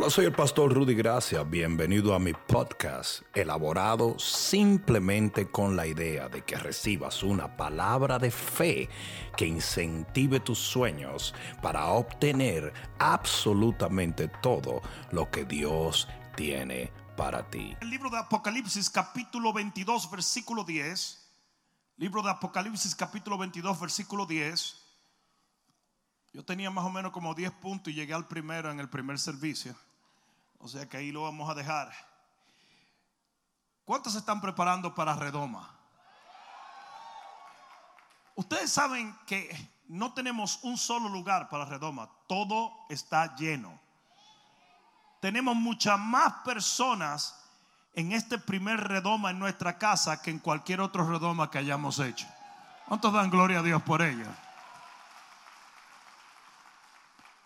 [0.00, 1.42] Hola, soy el pastor Rudy Gracia.
[1.42, 8.30] Bienvenido a mi podcast, elaborado simplemente con la idea de que recibas una palabra de
[8.30, 8.88] fe
[9.36, 14.80] que incentive tus sueños para obtener absolutamente todo
[15.12, 17.76] lo que Dios tiene para ti.
[17.82, 21.30] El libro de Apocalipsis capítulo 22 versículo 10.
[21.98, 24.76] Libro de Apocalipsis capítulo 22 versículo 10.
[26.32, 29.18] Yo tenía más o menos como 10 puntos y llegué al primero en el primer
[29.18, 29.76] servicio.
[30.60, 31.90] O sea que ahí lo vamos a dejar.
[33.84, 35.68] ¿Cuántos se están preparando para Redoma?
[38.34, 39.50] Ustedes saben que
[39.88, 42.08] no tenemos un solo lugar para Redoma.
[42.26, 43.80] Todo está lleno.
[45.20, 47.36] Tenemos muchas más personas
[47.94, 52.26] en este primer Redoma en nuestra casa que en cualquier otro Redoma que hayamos hecho.
[52.86, 54.26] ¿Cuántos dan gloria a Dios por ello?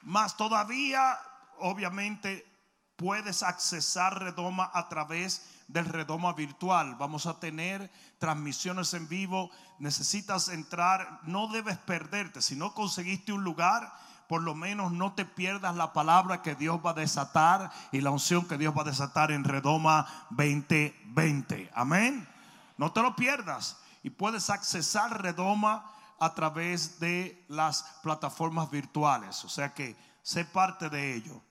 [0.02, 1.19] Más todavía,
[1.59, 2.54] obviamente,
[2.97, 6.96] puedes accesar Redoma a través del Redoma virtual.
[6.96, 9.51] Vamos a tener transmisiones en vivo.
[9.79, 12.43] Necesitas entrar, no debes perderte.
[12.43, 13.93] Si no conseguiste un lugar,
[14.29, 18.10] por lo menos no te pierdas la palabra que Dios va a desatar y la
[18.10, 21.71] unción que Dios va a desatar en Redoma 2020.
[21.74, 22.29] Amén.
[22.77, 23.79] No te lo pierdas.
[24.02, 25.90] Y puedes accesar Redoma
[26.21, 29.45] a través de las plataformas virtuales.
[29.45, 31.43] O sea que sé parte de ello.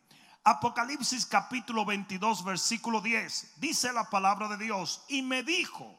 [0.46, 5.98] Apocalipsis capítulo 22 versículo 10 dice la palabra de Dios y me dijo,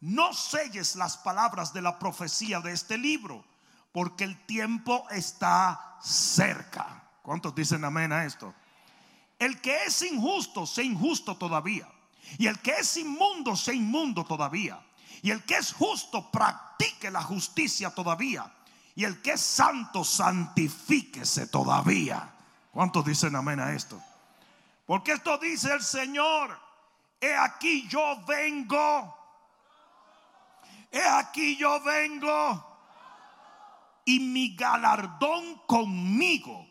[0.00, 3.44] no selles las palabras de la profecía de este libro,
[3.92, 7.10] porque el tiempo está cerca.
[7.20, 8.54] ¿Cuántos dicen amén a esto?
[9.38, 11.86] El que es injusto, sea injusto todavía.
[12.38, 14.80] Y el que es inmundo, sea inmundo todavía.
[15.22, 18.50] Y el que es justo, practique la justicia todavía.
[18.94, 22.33] Y el que es santo, santifíquese todavía.
[22.74, 24.02] ¿Cuántos dicen amén a esto?
[24.84, 26.58] Porque esto dice el Señor.
[27.20, 29.16] He aquí yo vengo.
[30.90, 32.78] He aquí yo vengo.
[34.04, 36.66] Y mi galardón conmigo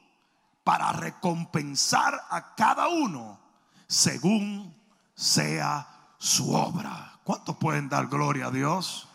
[0.66, 3.40] para recompensar a cada uno
[3.88, 4.76] según
[5.16, 5.88] sea
[6.18, 7.18] su obra.
[7.24, 9.08] ¿Cuántos pueden dar gloria a Dios?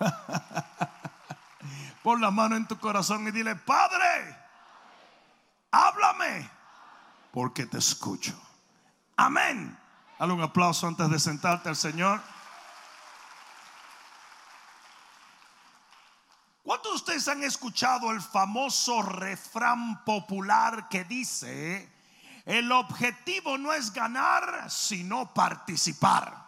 [2.02, 4.43] Pon la mano en tu corazón y dile, Padre,
[7.34, 8.32] porque te escucho.
[9.16, 9.76] Amén.
[10.20, 12.22] Dale un aplauso antes de sentarte al Señor.
[16.62, 21.92] ¿Cuántos de ustedes han escuchado el famoso refrán popular que dice,
[22.44, 26.40] el objetivo no es ganar, sino participar?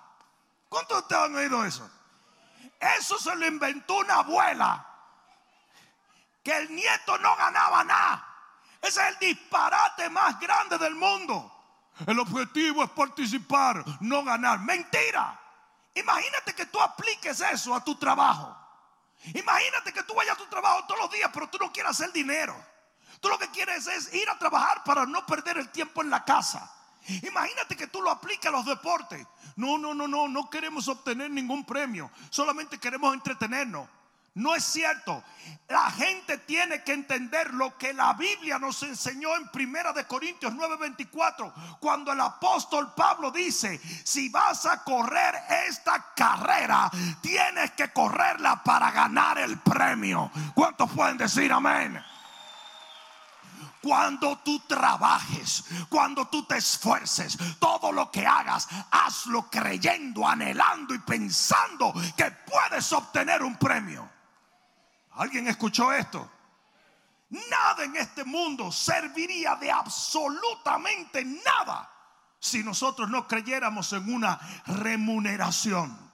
[0.69, 1.91] ¿Cuántos de ustedes han oído eso?
[2.97, 4.87] Eso se lo inventó una abuela,
[6.45, 8.26] que el nieto no ganaba nada.
[8.87, 11.53] Ese es el disparate más grande del mundo.
[12.07, 14.61] El objetivo es participar, no ganar.
[14.61, 15.41] Mentira.
[15.95, 18.57] Imagínate que tú apliques eso a tu trabajo.
[19.35, 22.13] Imagínate que tú vayas a tu trabajo todos los días, pero tú no quieres hacer
[22.13, 22.55] dinero.
[23.21, 26.25] Tú lo que quieres es ir a trabajar para no perder el tiempo en la
[26.25, 26.71] casa.
[27.23, 29.27] Imagínate que tú lo apliques a los deportes.
[29.57, 32.11] No, no, no, no, no queremos obtener ningún premio.
[32.31, 33.89] Solamente queremos entretenernos.
[34.37, 35.25] No es cierto.
[35.69, 40.53] La gente tiene que entender lo que la Biblia nos enseñó en Primera de Corintios
[40.53, 45.35] 9:24, cuando el apóstol Pablo dice, si vas a correr
[45.67, 46.91] esta carrera,
[47.23, 50.31] tienes que correrla para ganar el premio.
[50.55, 51.99] ¿Cuántos pueden decir amén?
[53.81, 60.99] Cuando tú trabajes, cuando tú te esfuerces, todo lo que hagas, hazlo creyendo, anhelando y
[60.99, 64.16] pensando que puedes obtener un premio.
[65.17, 66.31] ¿Alguien escuchó esto?
[67.29, 71.91] Nada en este mundo serviría de absolutamente nada
[72.39, 76.07] si nosotros no creyéramos en una remuneración.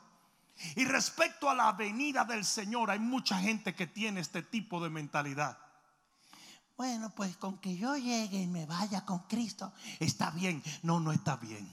[0.76, 4.88] Y respecto a la venida del Señor, hay mucha gente que tiene este tipo de
[4.88, 5.58] mentalidad.
[6.76, 10.62] Bueno, pues con que yo llegue y me vaya con Cristo, está bien.
[10.82, 11.68] No, no está bien.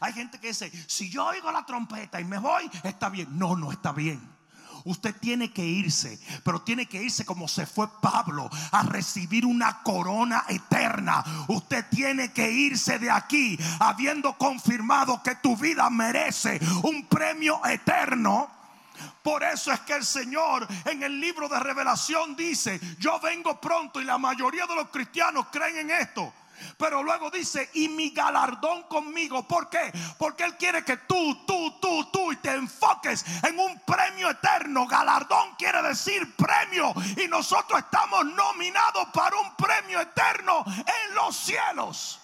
[0.00, 3.38] Hay gente que dice, si yo oigo la trompeta y me voy, está bien.
[3.38, 4.20] No, no está bien.
[4.84, 9.82] Usted tiene que irse, pero tiene que irse como se fue Pablo a recibir una
[9.82, 11.24] corona eterna.
[11.48, 18.50] Usted tiene que irse de aquí habiendo confirmado que tu vida merece un premio eterno.
[19.22, 24.00] Por eso es que el Señor en el libro de revelación dice, yo vengo pronto
[24.00, 26.32] y la mayoría de los cristianos creen en esto.
[26.76, 29.48] Pero luego dice, y mi galardón conmigo.
[29.48, 29.92] ¿Por qué?
[30.18, 34.86] Porque Él quiere que tú, tú, tú, tú y te enfoques en un premio eterno.
[34.86, 36.92] Galardón quiere decir premio.
[37.16, 42.20] Y nosotros estamos nominados para un premio eterno en los los cielos.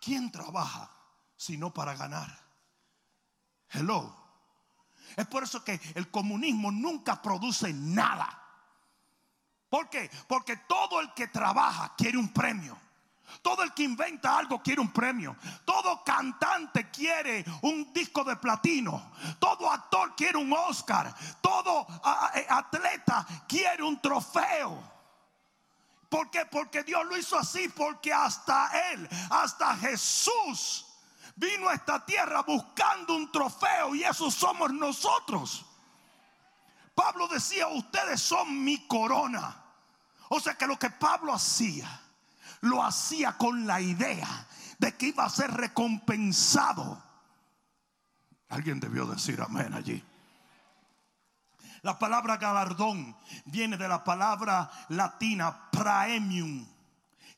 [0.00, 0.90] ¿Quién trabaja
[1.36, 2.38] sino para ganar?
[3.70, 4.18] Hello.
[5.16, 8.41] Es por eso que el comunismo nunca produce nada.
[9.72, 10.10] ¿Por qué?
[10.28, 12.78] Porque todo el que trabaja quiere un premio.
[13.40, 15.34] Todo el que inventa algo quiere un premio.
[15.64, 19.12] Todo cantante quiere un disco de platino.
[19.38, 21.14] Todo actor quiere un Oscar.
[21.40, 21.86] Todo
[22.34, 24.78] eh, atleta quiere un trofeo.
[26.06, 26.44] ¿Por qué?
[26.44, 27.70] Porque Dios lo hizo así.
[27.70, 30.84] Porque hasta Él, hasta Jesús,
[31.34, 33.94] vino a esta tierra buscando un trofeo.
[33.94, 35.64] Y eso somos nosotros.
[36.94, 39.61] Pablo decía, ustedes son mi corona.
[40.34, 42.00] O sea que lo que Pablo hacía,
[42.62, 44.46] lo hacía con la idea
[44.78, 47.02] de que iba a ser recompensado.
[48.48, 50.02] Alguien debió decir amén allí.
[51.82, 53.14] La palabra galardón
[53.44, 56.66] viene de la palabra latina praemium,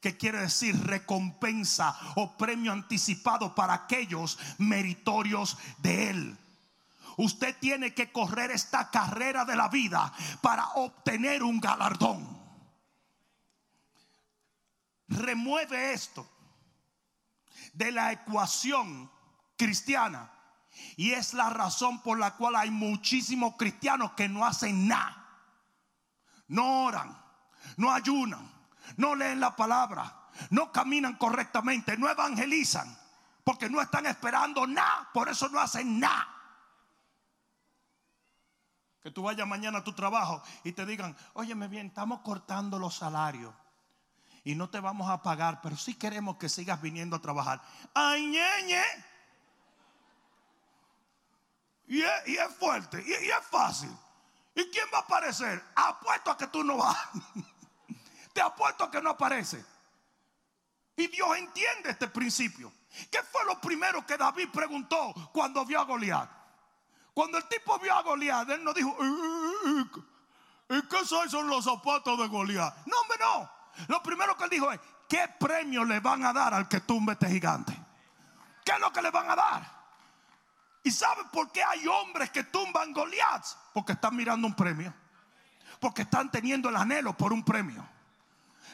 [0.00, 6.38] que quiere decir recompensa o premio anticipado para aquellos meritorios de él.
[7.17, 12.33] Usted tiene que correr esta carrera de la vida para obtener un galardón
[15.08, 16.28] remueve esto
[17.72, 19.10] de la ecuación
[19.56, 20.30] cristiana.
[20.96, 25.20] Y es la razón por la cual hay muchísimos cristianos que no hacen nada.
[26.48, 27.16] No oran,
[27.76, 28.50] no ayunan,
[28.96, 32.96] no leen la palabra, no caminan correctamente, no evangelizan,
[33.44, 36.28] porque no están esperando nada, por eso no hacen nada.
[39.00, 42.96] Que tú vayas mañana a tu trabajo y te digan, óyeme bien, estamos cortando los
[42.96, 43.54] salarios
[44.44, 47.62] y no te vamos a pagar, pero sí queremos que sigas viniendo a trabajar.
[47.94, 48.85] ¡Ay, ñeñe!
[51.87, 53.91] Y es, fuerte, y, es fácil.
[54.55, 55.62] ¿Y quién va a aparecer?
[55.75, 56.96] Apuesto a que tú no vas.
[58.32, 59.64] Te apuesto a que no aparece.
[60.97, 62.73] Y Dios entiende este principio.
[63.11, 66.31] ¿Qué fue lo primero que David preguntó cuando vio a Goliat?
[67.12, 68.97] Cuando el tipo vio a Goliat, él no dijo,
[70.69, 72.87] ¿y qué son los zapatos de Goliat?
[72.87, 73.63] No, hombre, no.
[73.88, 77.12] Lo primero que él dijo es, ¿qué premio le van a dar al que tumbe
[77.12, 77.73] este gigante?
[78.65, 79.75] ¿Qué es lo que le van a dar?
[80.82, 83.47] ¿Y saben por qué hay hombres que tumban Goliath?
[83.73, 84.93] Porque están mirando un premio.
[85.81, 87.87] Porque están teniendo el anhelo por un premio.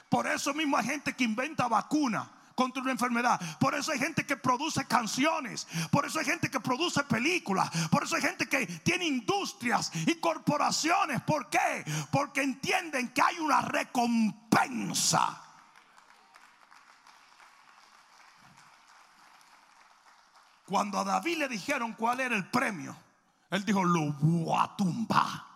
[0.08, 2.26] Por eso mismo hay gente que inventa vacunas
[2.60, 3.40] contra una enfermedad.
[3.58, 5.66] Por eso hay gente que produce canciones.
[5.90, 7.70] Por eso hay gente que produce películas.
[7.88, 11.22] Por eso hay gente que tiene industrias y corporaciones.
[11.22, 11.82] ¿Por qué?
[12.10, 15.42] Porque entienden que hay una recompensa.
[20.66, 22.94] Cuando a David le dijeron cuál era el premio,
[23.50, 25.49] él dijo, lo voy a tumbar.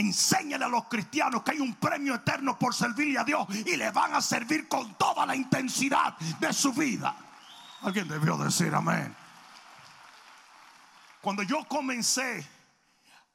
[0.00, 3.90] Enséñale a los cristianos que hay un premio eterno por servirle a Dios y le
[3.90, 7.14] van a servir con toda la intensidad de su vida.
[7.82, 9.14] Alguien debió decir amén.
[11.20, 12.48] Cuando yo comencé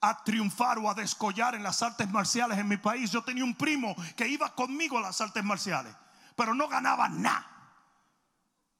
[0.01, 3.53] a triunfar o a descollar en las artes marciales en mi país, yo tenía un
[3.53, 5.95] primo que iba conmigo a las artes marciales,
[6.35, 7.45] pero no ganaba nada.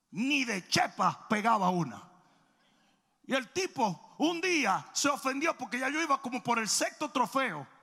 [0.10, 2.02] Ni de chepa pegaba una.
[3.28, 7.12] Y el tipo un día se ofendió porque ya yo iba como por el sexto
[7.12, 7.75] trofeo.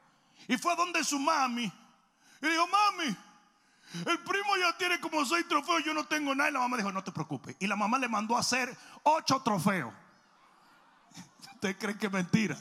[0.48, 1.64] Y fue donde su mami.
[1.64, 3.16] Y dijo, mami,
[4.06, 6.50] el primo ya tiene como seis trofeos, yo no tengo nada.
[6.50, 7.56] Y la mamá dijo, no te preocupes.
[7.60, 9.93] Y la mamá le mandó a hacer ocho trofeos.
[11.55, 12.56] ¿Usted cree que es mentira?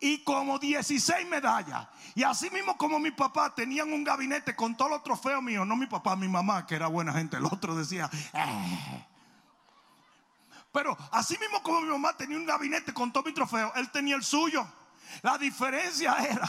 [0.00, 1.86] Y como 16 medallas.
[2.14, 5.66] Y así mismo como mi papá tenían un gabinete con todos los trofeos míos.
[5.66, 7.36] No mi papá, mi mamá, que era buena gente.
[7.36, 9.06] El otro decía, eh.
[10.72, 14.16] Pero así mismo como mi mamá tenía un gabinete con todos mis trofeos, él tenía
[14.16, 14.66] el suyo.
[15.22, 16.48] La diferencia era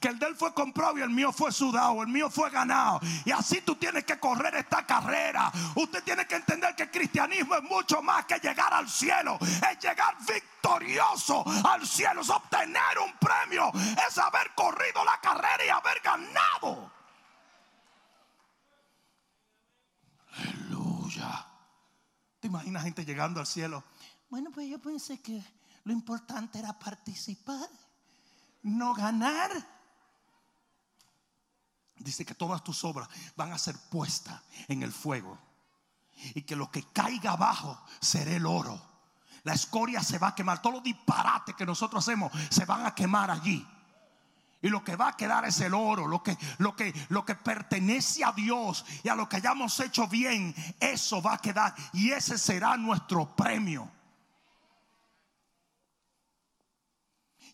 [0.00, 3.00] que el de él fue comprado y el mío fue sudado, el mío fue ganado.
[3.24, 5.50] Y así tú tienes que correr esta carrera.
[5.74, 9.38] Usted tiene que entender que el cristianismo es mucho más que llegar al cielo.
[9.40, 13.70] Es llegar victorioso al cielo, es obtener un premio,
[14.06, 16.90] es haber corrido la carrera y haber ganado.
[20.38, 21.46] Aleluya.
[22.40, 23.84] ¿Te imaginas gente llegando al cielo?
[24.28, 25.42] Bueno, pues yo pensé que
[25.84, 27.68] lo importante era participar,
[28.66, 29.50] no ganar.
[31.96, 35.38] Dice que todas tus obras van a ser puestas en el fuego.
[36.34, 38.80] Y que lo que caiga abajo será el oro.
[39.44, 40.60] La escoria se va a quemar.
[40.60, 43.66] Todos los disparates que nosotros hacemos se van a quemar allí.
[44.62, 47.34] Y lo que va a quedar es el oro, lo que, lo, que, lo que
[47.34, 51.74] pertenece a Dios y a lo que hayamos hecho bien, eso va a quedar.
[51.92, 53.95] Y ese será nuestro premio.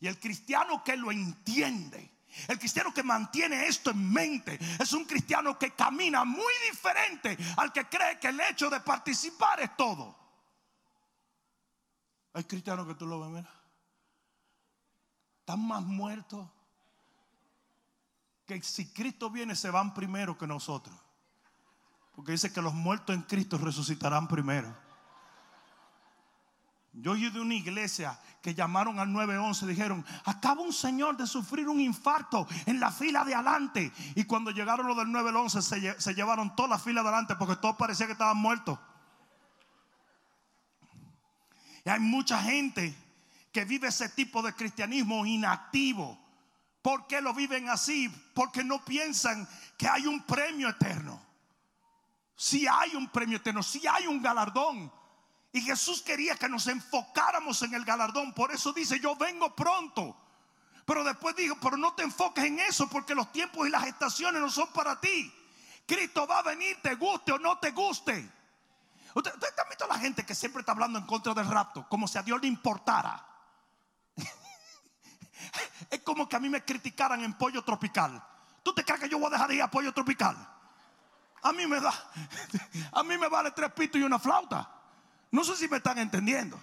[0.02, 2.10] Y el cristiano que lo entiende
[2.48, 7.72] El cristiano que mantiene esto en mente es un cristiano que camina muy diferente al
[7.72, 10.18] que cree que el hecho de participar es todo.
[12.32, 13.50] Hay cristianos que tú lo ves, mira.
[15.38, 16.48] Están más muertos
[18.44, 20.98] que si Cristo viene se van primero que nosotros.
[22.16, 24.74] Porque dice que los muertos en Cristo resucitarán primero.
[26.92, 31.68] Yo oí de una iglesia que llamaron al 911 dijeron, acaba un señor de sufrir
[31.68, 33.92] un infarto en la fila de adelante.
[34.14, 37.56] Y cuando llegaron los del 911 se, se llevaron toda la fila de adelante porque
[37.56, 38.78] todos parecía que estaban muertos.
[41.84, 42.94] Y hay mucha gente
[43.52, 46.18] que vive ese tipo de cristianismo inactivo.
[46.82, 48.08] ¿Por qué lo viven así?
[48.34, 51.20] Porque no piensan que hay un premio eterno.
[52.36, 54.92] Si hay un premio eterno, si hay un galardón.
[55.52, 58.32] Y Jesús quería que nos enfocáramos en el galardón.
[58.32, 60.16] Por eso dice, yo vengo pronto.
[60.86, 64.40] Pero después dijo, pero no te enfoques en eso porque los tiempos y las estaciones
[64.40, 65.32] no son para ti.
[65.86, 68.30] Cristo va a venir, te guste o no te guste.
[69.14, 72.16] Usted, usted a la gente que siempre está hablando en contra del rapto, como si
[72.16, 73.24] a Dios le importara.
[75.90, 78.22] es como que a mí me criticaran en pollo tropical.
[78.62, 80.36] ¿Tú te crees que yo voy a dejar de ir a pollo tropical?
[81.42, 81.92] A mí me da,
[82.92, 84.81] a mí me vale tres pitos y una flauta.
[85.32, 86.60] No sé si me están entendiendo.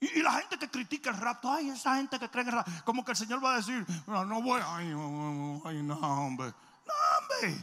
[0.00, 2.72] Y, la gente que critica el rapto, ay, esa gente que cree en el rapto,
[2.84, 4.86] como que el Señor va a decir, no, no voy, ay,
[5.64, 6.52] ay, no, hombre.
[6.86, 7.60] No, hombre.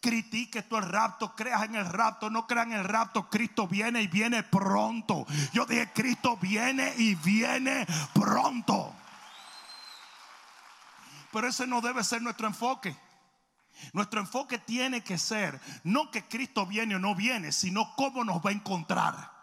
[0.00, 3.28] Critique tú el rapto, creas en el rapto, no creas en el rapto.
[3.28, 5.26] Cristo viene y viene pronto.
[5.52, 7.84] Yo dije, Cristo viene y viene
[8.14, 8.94] pronto.
[11.32, 12.96] Pero ese no debe ser nuestro enfoque.
[13.92, 18.44] Nuestro enfoque tiene que ser no que Cristo viene o no viene, sino cómo nos
[18.44, 19.38] va a encontrar.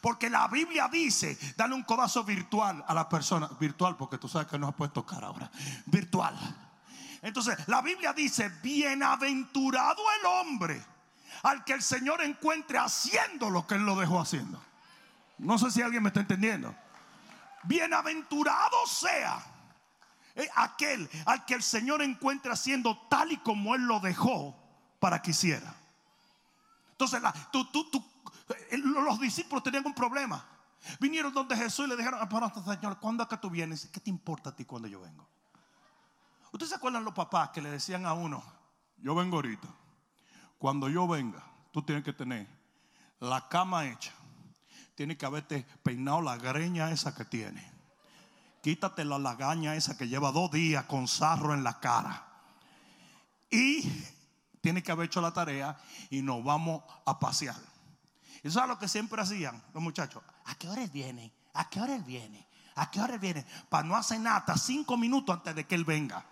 [0.00, 4.48] Porque la Biblia dice, dale un codazo virtual a la persona, virtual porque tú sabes
[4.48, 5.50] que no se puede tocar ahora,
[5.86, 6.34] virtual.
[7.22, 10.82] Entonces, la Biblia dice, bienaventurado el hombre
[11.42, 14.62] al que el Señor encuentre haciendo lo que Él lo dejó haciendo.
[15.38, 16.74] No sé si alguien me está entendiendo.
[17.64, 19.53] Bienaventurado sea
[20.56, 24.56] aquel al que el Señor encuentre haciendo tal y como Él lo dejó
[24.98, 25.74] para que hiciera.
[26.90, 27.22] Entonces,
[28.70, 30.44] eh, los discípulos tenían un problema.
[31.00, 33.86] Vinieron donde Jesús y le dijeron, ah, Señor, ¿cuándo que tú vienes?
[33.86, 35.26] ¿Qué te importa a ti cuando yo vengo?
[36.52, 38.44] ¿Ustedes se acuerdan los papás que le decían a uno,
[38.98, 39.68] yo vengo ahorita?
[40.58, 42.46] Cuando yo venga, tú tienes que tener
[43.20, 44.12] la cama hecha.
[44.94, 47.73] Tienes que haberte peinado la greña esa que tiene
[48.64, 52.24] quítate la lagaña esa que lleva dos días con sarro en la cara.
[53.50, 53.82] Y
[54.62, 55.76] tiene que haber hecho la tarea
[56.08, 57.60] y nos vamos a pasear.
[58.42, 60.22] Eso es lo que siempre hacían los muchachos.
[60.46, 61.30] ¿A qué hora viene?
[61.52, 62.48] ¿A qué hora viene?
[62.76, 63.44] ¿A qué hora viene?
[63.68, 66.24] Para no hacer nada, cinco minutos antes de que él venga.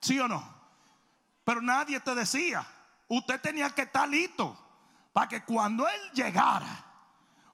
[0.00, 0.42] ¿Sí o no?
[1.44, 2.66] Pero nadie te decía.
[3.08, 4.56] Usted tenía que estar listo
[5.12, 6.85] para que cuando él llegara,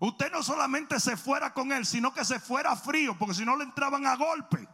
[0.02, 3.56] Usted no solamente se fuera con él, sino que se fuera frío, porque si no
[3.56, 4.68] le entraban a golpe.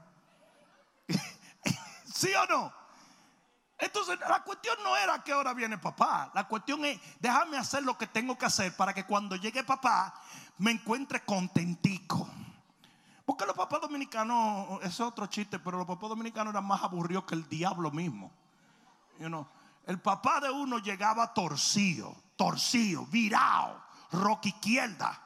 [2.15, 2.73] ¿Sí o no?
[3.77, 6.31] Entonces la cuestión no era que ahora viene papá.
[6.33, 10.19] La cuestión es, déjame hacer lo que tengo que hacer para que cuando llegue papá
[10.57, 12.27] me encuentre contentico.
[13.27, 17.35] Porque los papás dominicanos, es otro chiste, pero los papás dominicanos eran más aburridos que
[17.35, 18.33] el diablo mismo.
[19.85, 25.21] el papá de uno llegaba torcido, torcido, virado roca izquierda.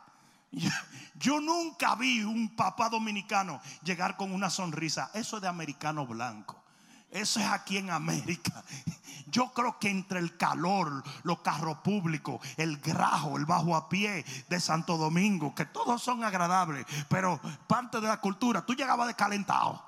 [1.14, 5.10] Yo nunca vi un papá dominicano llegar con una sonrisa.
[5.14, 6.62] Eso es de americano blanco.
[7.10, 8.64] Eso es aquí en América.
[9.26, 14.24] Yo creo que entre el calor, los carros públicos, el grajo, el bajo a pie
[14.48, 19.82] de Santo Domingo, que todos son agradables, pero parte de la cultura, tú llegabas descalentado.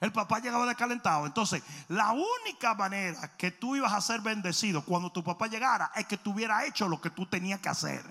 [0.00, 1.26] El papá llegaba descalentado.
[1.26, 6.06] Entonces, la única manera que tú ibas a ser bendecido cuando tu papá llegara es
[6.06, 8.04] que tú hubieras hecho lo que tú tenías que hacer.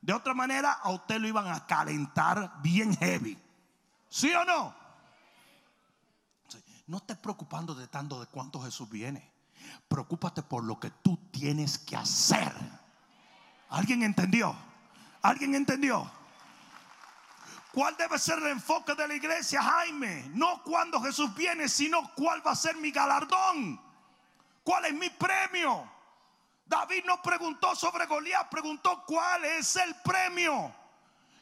[0.00, 3.38] De otra manera, a usted lo iban a calentar bien heavy.
[4.08, 4.74] ¿Sí o no?
[6.86, 9.30] No estés preocupando de tanto de cuánto Jesús viene.
[9.86, 12.52] Preocúpate por lo que tú tienes que hacer.
[13.68, 14.56] ¿Alguien entendió?
[15.22, 16.10] ¿Alguien entendió?
[17.72, 20.28] ¿Cuál debe ser el enfoque de la iglesia, Jaime?
[20.34, 23.80] No cuando Jesús viene, sino cuál va a ser mi galardón.
[24.64, 25.88] ¿Cuál es mi premio?
[26.70, 30.72] David no preguntó sobre Goliat, preguntó cuál es el premio.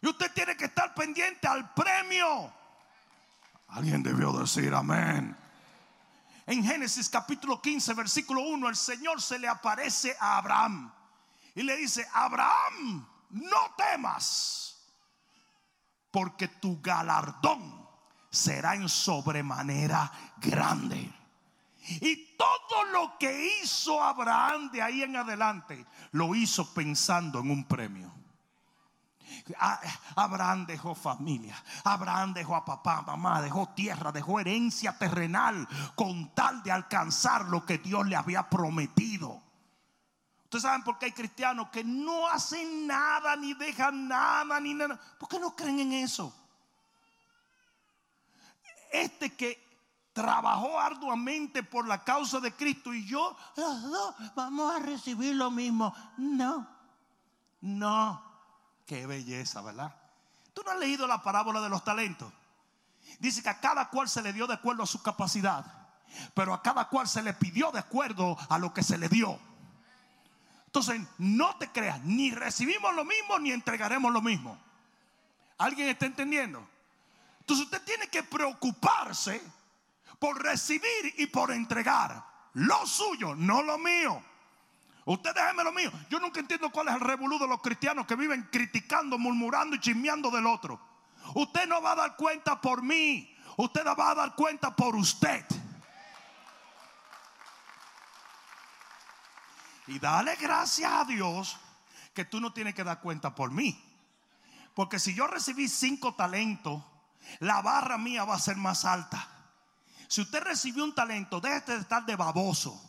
[0.01, 2.51] Y usted tiene que estar pendiente al premio.
[3.69, 5.37] Alguien debió decir amén.
[6.47, 10.91] En Génesis capítulo 15, versículo 1, el Señor se le aparece a Abraham
[11.55, 14.79] y le dice, Abraham, no temas,
[16.11, 17.87] porque tu galardón
[18.31, 21.18] será en sobremanera grande.
[22.01, 27.65] Y todo lo que hizo Abraham de ahí en adelante, lo hizo pensando en un
[27.65, 28.13] premio.
[30.17, 36.63] Abraham dejó familia, Abraham dejó a papá, mamá, dejó tierra, dejó herencia terrenal con tal
[36.63, 39.43] de alcanzar lo que Dios le había prometido.
[40.45, 44.99] Ustedes saben por qué hay cristianos que no hacen nada, ni dejan nada, ni nada.
[45.19, 46.35] ¿Por qué no creen en eso?
[48.91, 49.68] Este que
[50.19, 53.37] trabajó arduamente por la causa de Cristo y yo,
[54.35, 55.95] vamos a recibir lo mismo.
[56.17, 56.67] No,
[57.61, 58.21] no.
[58.85, 59.95] Qué belleza, ¿verdad?
[60.53, 62.33] Tú no has leído la parábola de los talentos.
[63.21, 65.65] Dice que a cada cual se le dio de acuerdo a su capacidad,
[66.35, 69.39] pero a cada cual se le pidió de acuerdo a lo que se le dio.
[70.67, 74.59] Entonces, no te creas, ni recibimos lo mismo ni entregaremos lo mismo.
[75.59, 76.69] ¿Alguien está entendiendo?
[77.39, 79.41] Entonces usted tiene que preocuparse
[80.19, 84.23] por recibir y por entregar lo suyo, no lo mío.
[85.05, 85.91] Usted déjeme lo mío.
[86.11, 89.81] Yo nunca entiendo cuál es el revolú de los cristianos que viven criticando, murmurando y
[89.81, 90.81] chismeando del otro.
[91.35, 93.35] Usted no va a dar cuenta por mí.
[93.57, 95.45] Usted va a dar cuenta por usted.
[99.87, 101.57] Y dale gracias a Dios
[102.13, 103.83] que tú no tienes que dar cuenta por mí.
[104.75, 106.83] Porque si yo recibí cinco talentos,
[107.39, 109.38] la barra mía va a ser más alta.
[110.09, 112.81] Si usted recibió un talento, déjese de estar de baboso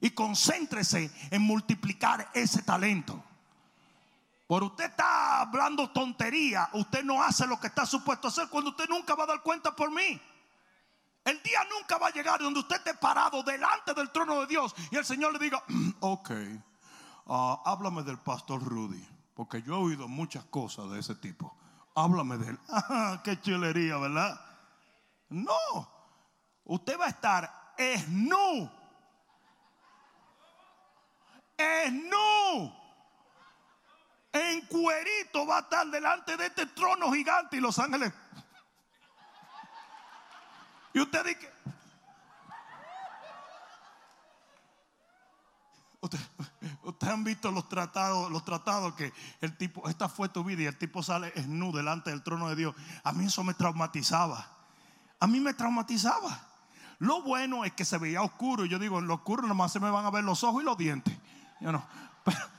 [0.00, 3.22] y concéntrese en multiplicar ese talento.
[4.46, 8.70] Por usted está hablando tontería, usted no hace lo que está supuesto a hacer cuando
[8.70, 10.20] usted nunca va a dar cuenta por mí.
[11.24, 14.74] El día nunca va a llegar donde usted esté parado delante del trono de Dios
[14.90, 15.62] y el Señor le diga,
[16.00, 16.30] ok,
[17.26, 19.04] ah, háblame del pastor Rudy,
[19.34, 21.56] porque yo he oído muchas cosas de ese tipo.
[21.94, 22.58] Háblame de él.
[22.68, 24.40] Ah, qué chulería, ¿verdad?
[25.28, 25.95] No,
[26.66, 28.70] usted va a estar esnu
[31.90, 32.72] nu
[34.32, 38.12] en cuerito va a estar delante de este trono gigante y los ángeles.
[40.92, 41.52] Y usted dice,
[46.00, 46.28] Ustedes
[46.82, 50.66] usted han visto los tratados, los tratados que el tipo, esta fue tu vida y
[50.66, 52.74] el tipo sale nu delante del trono de Dios.
[53.02, 54.46] A mí eso me traumatizaba.
[55.18, 56.55] A mí me traumatizaba.
[56.98, 58.64] Lo bueno es que se veía oscuro.
[58.64, 60.64] Y yo digo, en lo oscuro nomás se me van a ver los ojos y
[60.64, 61.16] los dientes.
[61.60, 61.86] No.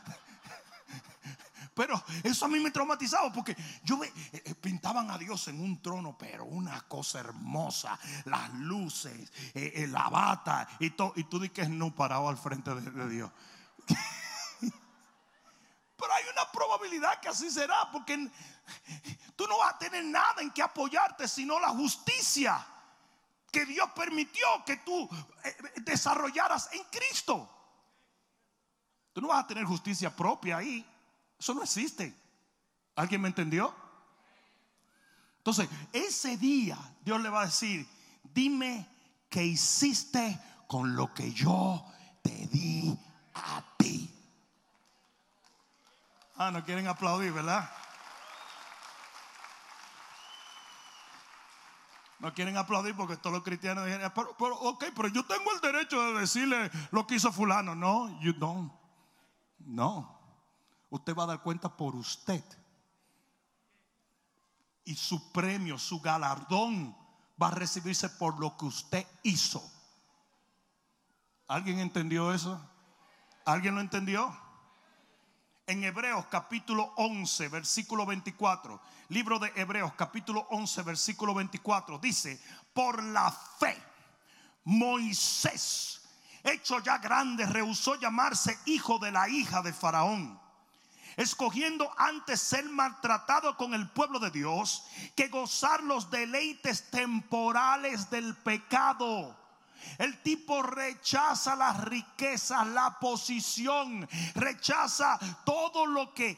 [1.77, 5.79] Pero, eso a mí me traumatizaba porque yo eh, eh, pintaban a Dios en un
[5.79, 11.13] trono, pero una cosa hermosa, las luces, eh, la bata y todo.
[11.15, 13.29] Y tú dices no parado al frente de, Dios.
[15.99, 18.27] Pero hay una probabilidad que así será, porque
[19.35, 22.65] tú no vas a tener nada en que apoyarte, sino la justicia
[23.51, 25.09] que Dios permitió que tú
[25.77, 27.49] desarrollaras en Cristo.
[29.13, 30.85] Tú no vas a tener justicia propia ahí.
[31.39, 32.15] Eso no existe.
[32.95, 33.73] ¿Alguien me entendió?
[35.37, 37.87] Entonces, ese día Dios le va a decir,
[38.21, 38.87] dime
[39.29, 41.85] qué hiciste con lo que yo
[42.21, 42.97] te di
[43.33, 44.13] a ti.
[46.35, 47.69] Ah, no quieren aplaudir, ¿verdad?
[52.19, 55.61] No quieren aplaudir porque todos los cristianos dijeron, pero, pero, ok, pero yo tengo el
[55.61, 57.75] derecho de decirle lo que hizo fulano.
[57.75, 58.71] No, you don't.
[59.59, 60.19] No,
[60.89, 62.43] usted va a dar cuenta por usted.
[64.83, 66.95] Y su premio, su galardón
[67.41, 69.61] va a recibirse por lo que usted hizo.
[71.47, 72.59] ¿Alguien entendió eso?
[73.45, 74.46] ¿Alguien lo entendió?
[75.69, 82.41] En Hebreos capítulo 11, versículo 24, libro de Hebreos capítulo 11, versículo 24, dice,
[82.73, 83.75] por la fe,
[84.63, 86.01] Moisés
[86.41, 90.39] hecho ya grande, rehusó llamarse hijo de la hija de Faraón,
[91.17, 98.35] escogiendo antes ser maltratado con el pueblo de Dios que gozar los deleites temporales del
[98.37, 99.37] pecado.
[99.97, 106.37] El tipo rechaza las riquezas, la posición, rechaza todo lo que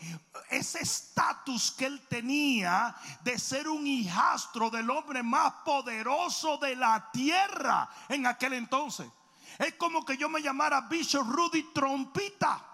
[0.49, 7.09] ese estatus que él tenía de ser un hijastro del hombre más poderoso de la
[7.11, 9.07] tierra en aquel entonces.
[9.57, 12.65] Es como que yo me llamara Bishop Rudy Trompita.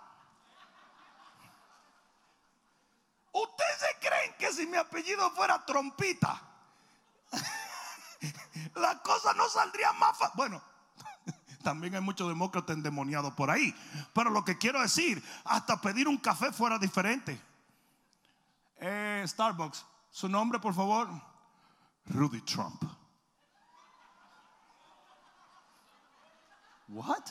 [3.31, 6.41] ¿Ustedes creen que si mi apellido fuera Trompita,
[8.75, 10.33] las cosas no saldrían más fácil.
[10.35, 10.61] Bueno,
[11.63, 13.75] también hay muchos demócratas endemoniados por ahí.
[14.13, 17.39] Pero lo que quiero decir, hasta pedir un café fuera diferente.
[18.77, 21.09] Eh, Starbucks, su nombre, por favor.
[22.07, 22.83] Rudy Trump.
[26.87, 27.23] What?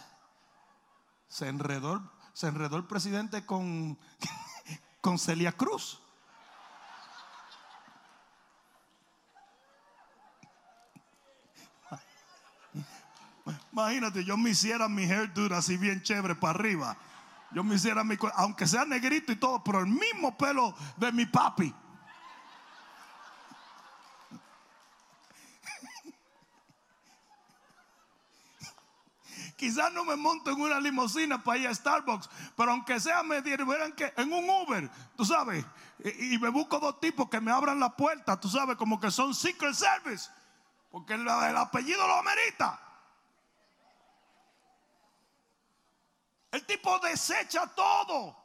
[1.28, 3.98] Se enredó, se enredó el presidente con,
[5.00, 6.00] con Celia Cruz.
[13.72, 16.96] Imagínate, yo me hiciera mi hairdo así bien chévere para arriba.
[17.50, 21.26] Yo me hiciera mi, aunque sea negrito y todo, pero el mismo pelo de mi
[21.26, 21.72] papi.
[29.56, 33.40] Quizás no me monto en una limusina para ir a Starbucks, pero aunque sea me
[33.42, 35.64] dieran que en un Uber, tú sabes,
[36.02, 39.34] y, me busco dos tipos que me abran la puerta, tú sabes, como que son
[39.34, 40.30] Secret Service,
[40.90, 42.80] porque el apellido lo amerita.
[46.54, 48.36] El tipo desecha todo.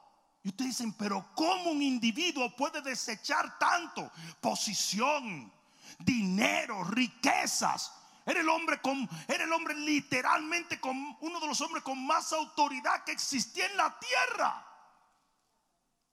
[0.41, 4.11] Y ustedes dicen, pero ¿cómo un individuo puede desechar tanto?
[4.41, 5.53] Posición,
[5.99, 7.93] dinero, riquezas.
[8.25, 12.33] Era el hombre con, era el hombre literalmente con uno de los hombres con más
[12.33, 14.65] autoridad que existía en la tierra.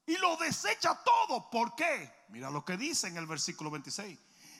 [0.04, 1.48] Y lo desecha todo.
[1.48, 2.26] ¿Por qué?
[2.28, 4.18] Mira lo que dice en el versículo 26.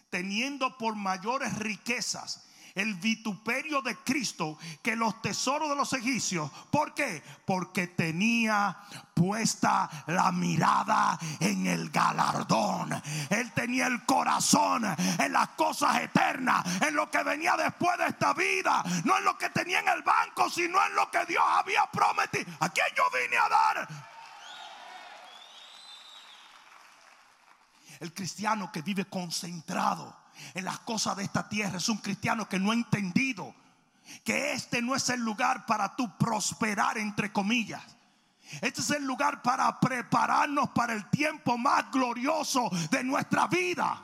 [0.09, 6.50] Teniendo por mayores riquezas el vituperio de Cristo que los tesoros de los egipcios.
[6.70, 7.22] ¿Por qué?
[7.44, 8.76] Porque tenía
[9.14, 13.02] puesta la mirada en el galardón.
[13.30, 14.84] Él tenía el corazón
[15.18, 19.38] en las cosas eternas, en lo que venía después de esta vida, no en lo
[19.38, 22.52] que tenía en el banco, sino en lo que Dios había prometido.
[22.60, 23.88] ¿A quién yo vine a dar?
[28.00, 31.79] El cristiano que vive concentrado en las cosas de esta tierra.
[31.79, 33.55] Es un cristiano que no ha entendido
[34.25, 37.83] que este no es el lugar para tu prosperar, entre comillas.
[38.61, 44.01] Este es el lugar para prepararnos para el tiempo más glorioso de nuestra vida.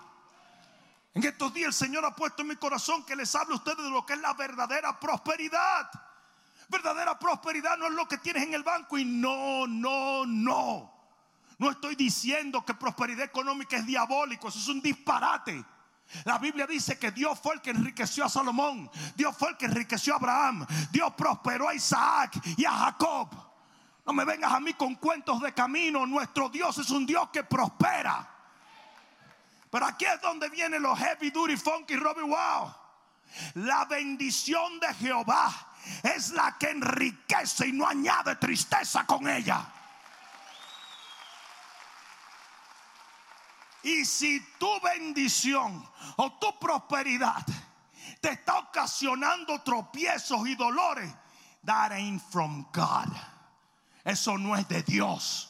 [1.14, 3.84] En estos días el Señor ha puesto en mi corazón que les hable a ustedes
[3.84, 5.90] de lo que es la verdadera prosperidad.
[6.68, 10.92] Verdadera prosperidad no es lo que tienes en el banco y no, no, no.
[11.58, 15.64] No estoy diciendo que prosperidad económica es diabólico, eso es un disparate.
[16.24, 18.90] La Biblia dice que Dios fue el que enriqueció a Salomón.
[19.14, 20.66] Dios fue el que enriqueció a Abraham.
[20.90, 23.28] Dios prosperó a Isaac y a Jacob.
[24.04, 26.06] No me vengas a mí con cuentos de camino.
[26.06, 28.28] Nuestro Dios es un Dios que prospera.
[29.70, 32.74] Pero aquí es donde vienen los heavy duty funky Robbie Wow.
[33.54, 35.50] La bendición de Jehová
[36.02, 39.66] es la que enriquece y no añade tristeza con ella.
[43.82, 47.44] Y si tu bendición o tu prosperidad
[48.20, 51.12] te está ocasionando tropiezos y dolores,
[51.64, 53.08] that ain't from God.
[54.04, 55.48] Eso no es de Dios.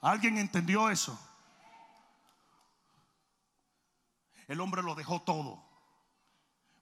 [0.00, 1.18] ¿Alguien entendió eso?
[4.48, 5.62] El hombre lo dejó todo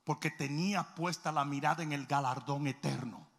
[0.05, 3.30] porque tenía puesta la mirada en el galardón eterno.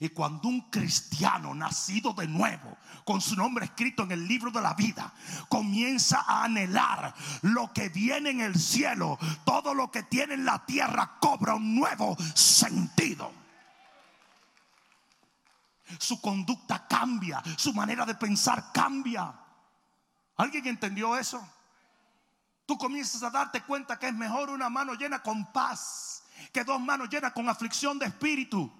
[0.00, 4.60] Y cuando un cristiano nacido de nuevo, con su nombre escrito en el libro de
[4.60, 5.12] la vida,
[5.48, 10.64] comienza a anhelar lo que viene en el cielo, todo lo que tiene en la
[10.64, 13.32] tierra cobra un nuevo sentido.
[15.98, 19.32] Su conducta cambia, su manera de pensar cambia.
[20.36, 21.46] ¿Alguien entendió eso?
[22.66, 26.16] Tú comienzas a darte cuenta que es mejor una mano llena con paz
[26.52, 28.70] que dos manos llenas con aflicción de espíritu.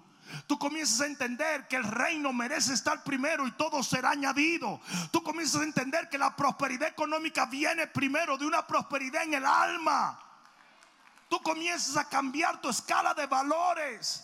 [0.46, 4.80] Tú comienzas a entender que el reino merece estar primero y todo será añadido.
[5.10, 9.44] Tú comienzas a entender que la prosperidad económica viene primero de una prosperidad en el
[9.44, 10.18] alma.
[11.28, 14.22] Tú comienzas a cambiar tu escala de valores.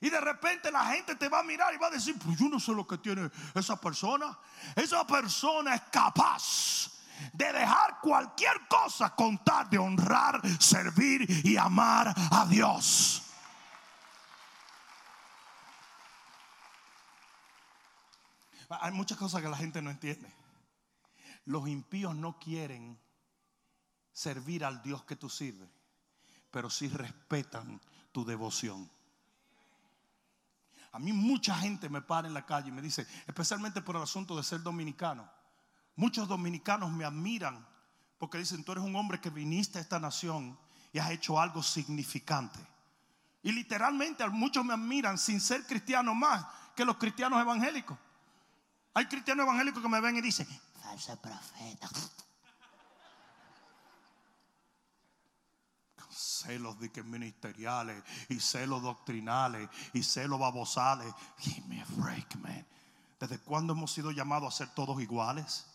[0.00, 2.48] Y de repente la gente te va a mirar y va a decir, pues yo
[2.48, 4.36] no sé lo que tiene esa persona.
[4.74, 6.90] Esa persona es capaz
[7.32, 13.22] de dejar cualquier cosa con tal de honrar, servir y amar a Dios.
[18.80, 20.32] Hay muchas cosas que la gente no entiende.
[21.44, 22.98] Los impíos no quieren
[24.12, 25.68] servir al Dios que tú sirves,
[26.50, 27.80] pero sí respetan
[28.12, 28.90] tu devoción.
[30.92, 34.02] A mí mucha gente me para en la calle y me dice, especialmente por el
[34.02, 35.28] asunto de ser dominicano,
[35.96, 37.66] muchos dominicanos me admiran
[38.18, 40.56] porque dicen, tú eres un hombre que viniste a esta nación
[40.92, 42.60] y has hecho algo significante.
[43.42, 47.98] Y literalmente muchos me admiran sin ser cristianos más que los cristianos evangélicos.
[48.94, 50.46] Hay cristianos evangélicos que me ven y dicen,
[50.82, 51.88] falsa profeta.
[56.42, 61.12] celos de que ministeriales y celos doctrinales y celos babosales.
[61.38, 62.66] Give me a break, man.
[63.20, 65.66] ¿Desde cuándo hemos sido llamados a ser todos iguales?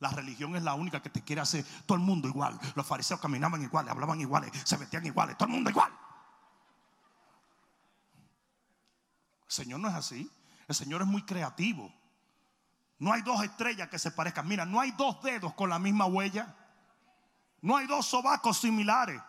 [0.00, 2.58] La religión es la única que te quiere hacer todo el mundo igual.
[2.74, 5.90] Los fariseos caminaban iguales, hablaban iguales, se vestían iguales, todo el mundo igual.
[9.46, 10.30] Señor no es así.
[10.68, 11.92] El Señor es muy creativo.
[12.98, 14.46] No hay dos estrellas que se parezcan.
[14.46, 16.54] Mira, no hay dos dedos con la misma huella.
[17.60, 19.20] No hay dos sobacos similares.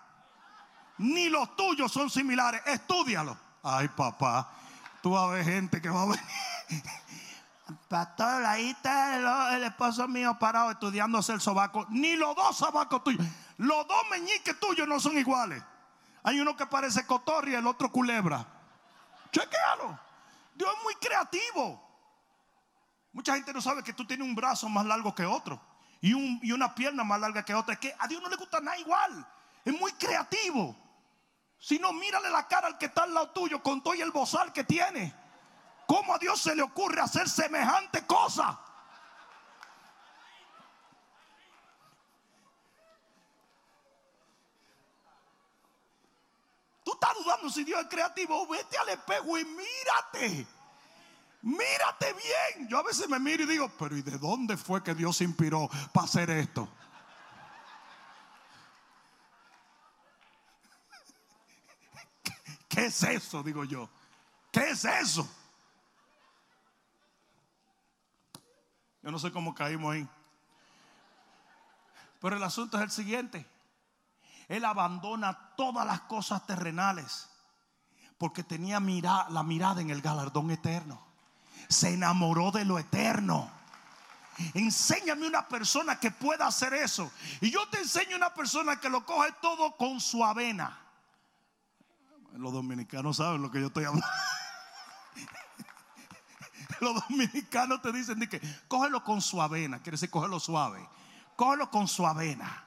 [0.97, 2.61] Ni los tuyos son similares.
[2.65, 3.37] Estudialo.
[3.63, 4.49] Ay, papá.
[5.01, 6.23] Tú vas a ver gente que va a venir.
[7.89, 11.85] Pastor, ahí está el, esposo mío parado estudiándose el sobaco.
[11.89, 13.25] Ni los dos sobacos tuyos.
[13.57, 15.63] Los dos meñiques tuyos no son iguales.
[16.23, 18.45] Hay uno que parece cotorri y el otro culebra.
[19.31, 19.99] Chequéalo.
[20.55, 21.84] Dios es muy creativo.
[23.15, 25.57] Mucha gente no sabe que tú tienes un brazo más largo que otro
[26.01, 26.09] y,
[26.45, 27.75] y una pierna más larga que otra.
[27.75, 29.25] Es que a Dios no le gusta nada igual.
[29.63, 30.75] Es muy creativo.
[31.57, 34.11] Si no, mírale la cara al que está al lado tuyo con todo y el
[34.11, 35.15] bozal que tiene.
[35.87, 38.59] ¿Cómo a Dios se le ocurre hacer semejante cosa?
[46.83, 48.45] Tú estás dudando si Dios es creativo.
[48.47, 50.47] Vete al espejo y mírate.
[51.45, 52.67] Mírate bien.
[52.67, 55.25] Yo a veces me miro y digo, pero ¿y de dónde fue que Dios se
[55.25, 56.67] inspiró para hacer esto?
[62.67, 63.43] ¿Qué es eso?
[63.43, 63.87] Digo yo.
[64.51, 65.29] ¿Qué es eso?
[69.03, 70.09] Yo no sé cómo caímos ahí.
[72.19, 73.47] Pero el asunto es el siguiente.
[74.47, 77.29] Él abandona todas las cosas terrenales
[78.17, 81.04] porque tenía la mirada en el galardón eterno.
[81.67, 83.51] Se enamoró de lo eterno.
[84.53, 87.11] Enséñame una persona que pueda hacer eso.
[87.41, 90.77] Y yo te enseño una persona que lo coge todo con su avena.
[92.33, 94.07] Los dominicanos saben lo que yo estoy hablando.
[96.81, 100.85] Los dominicanos te dicen que cógelo con su avena, quiere decir cógelo suave.
[101.37, 102.63] Cógelo con su avena.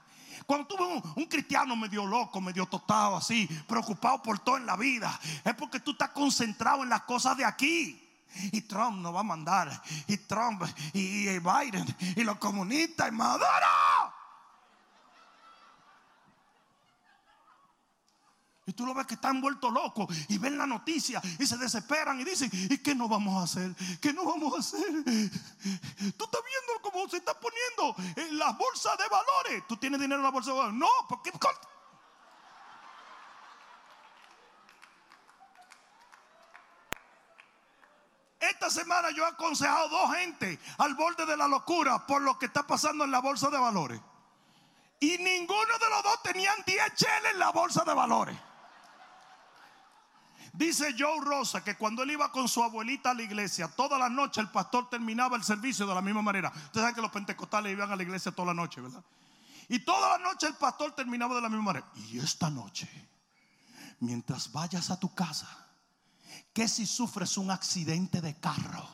[0.46, 4.76] Cuando tú ves un, cristiano medio loco, medio tostado así, preocupado por todo en la
[4.76, 8.07] vida, es porque tú estás concentrado en las cosas de aquí.
[8.52, 9.82] Y Trump nos va a mandar.
[10.06, 10.62] Y Trump
[10.92, 13.46] y, Biden y los comunistas y Maduro.
[18.66, 22.20] Y tú lo ves que están vueltos locos y ven la noticia y se desesperan
[22.20, 23.74] y dicen, ¿y qué no vamos a hacer?
[23.98, 24.86] ¿Qué no vamos a hacer?
[26.18, 29.66] Tú estás viendo cómo se está poniendo en las bolsas de valores.
[29.66, 30.78] ¿Tú tienes dinero en la bolsa de valores?
[30.78, 31.32] No, porque...
[38.40, 42.46] Esta semana yo he aconsejado dos gente al borde de la locura por lo que
[42.46, 44.00] está pasando en la bolsa de valores.
[45.00, 48.38] Y ninguno de los dos tenían 10 cheles en la bolsa de valores.
[50.52, 54.08] Dice Joe Rosa que cuando él iba con su abuelita a la iglesia, toda la
[54.08, 56.48] noche el pastor terminaba el servicio de la misma manera.
[56.48, 59.04] Ustedes saben que los pentecostales iban a la iglesia toda la noche, ¿verdad?
[59.68, 61.86] Y toda la noche el pastor terminaba de la misma manera.
[61.94, 62.88] Y esta noche,
[64.00, 65.67] mientras vayas a tu casa,
[66.52, 68.86] que si sufres un accidente de carro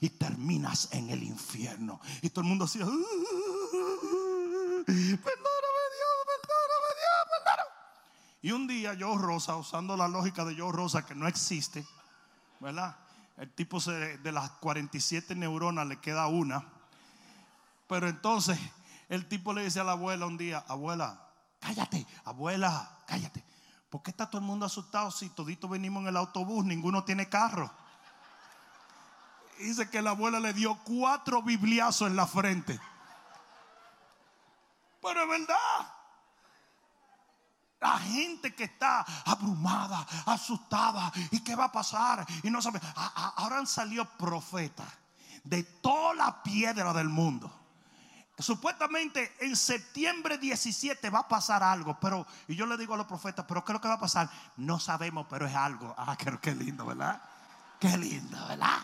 [0.00, 2.00] y terminas en el infierno?
[2.22, 2.86] Y todo el mundo decía,
[8.46, 11.84] Y un día Joe Rosa, usando la lógica de Joe Rosa que no existe,
[12.60, 12.96] ¿verdad?
[13.36, 16.64] El tipo de las 47 neuronas le queda una.
[17.88, 18.56] Pero entonces
[19.08, 21.28] el tipo le dice a la abuela un día, abuela,
[21.60, 23.44] cállate, abuela, cállate.
[23.90, 27.28] ¿Por qué está todo el mundo asustado si todito venimos en el autobús, ninguno tiene
[27.28, 27.70] carro?
[29.58, 32.78] Dice que la abuela le dio cuatro bibliazos en la frente.
[35.00, 35.92] Pero es verdad.
[37.80, 42.26] La gente que está abrumada, asustada, ¿y qué va a pasar?
[42.42, 42.80] Y no sabe.
[43.36, 44.88] Ahora han salido profetas
[45.44, 47.65] de toda la piedra del mundo.
[48.38, 53.06] Supuestamente en septiembre 17 va a pasar algo, pero y yo le digo a los
[53.06, 54.30] profetas, pero ¿qué es lo que va a pasar?
[54.58, 55.94] No sabemos, pero es algo.
[55.96, 57.22] Ah, qué, qué lindo, ¿verdad?
[57.80, 58.78] Qué lindo, ¿verdad?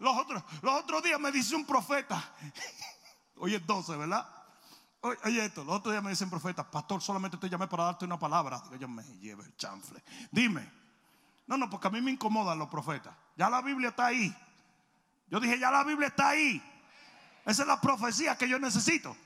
[0.00, 2.22] Los otros, los otros días me dice un profeta,
[3.40, 4.26] Hoy es 12, ¿verdad?
[5.00, 8.18] Oye, esto, los otros días me dicen profeta, pastor, solamente te llamé para darte una
[8.18, 8.60] palabra.
[8.64, 10.02] Digo, yo me lleve el chanfle.
[10.30, 10.68] Dime.
[11.46, 13.14] No, no, porque a mí me incomodan los profetas.
[13.36, 14.36] Ya la Biblia está ahí.
[15.30, 16.62] Yo dije, ya la Biblia está ahí.
[17.44, 19.16] Esa es la profecía que yo necesito.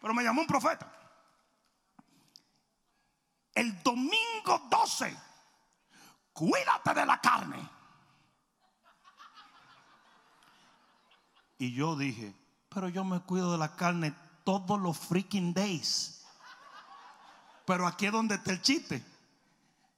[0.00, 0.90] Pero me llamó un profeta.
[3.54, 5.16] El domingo 12,
[6.32, 7.70] cuídate de la carne.
[11.58, 12.34] Y yo dije,
[12.68, 16.24] pero yo me cuido de la carne todos los freaking days.
[17.64, 19.02] Pero aquí es donde está el chiste.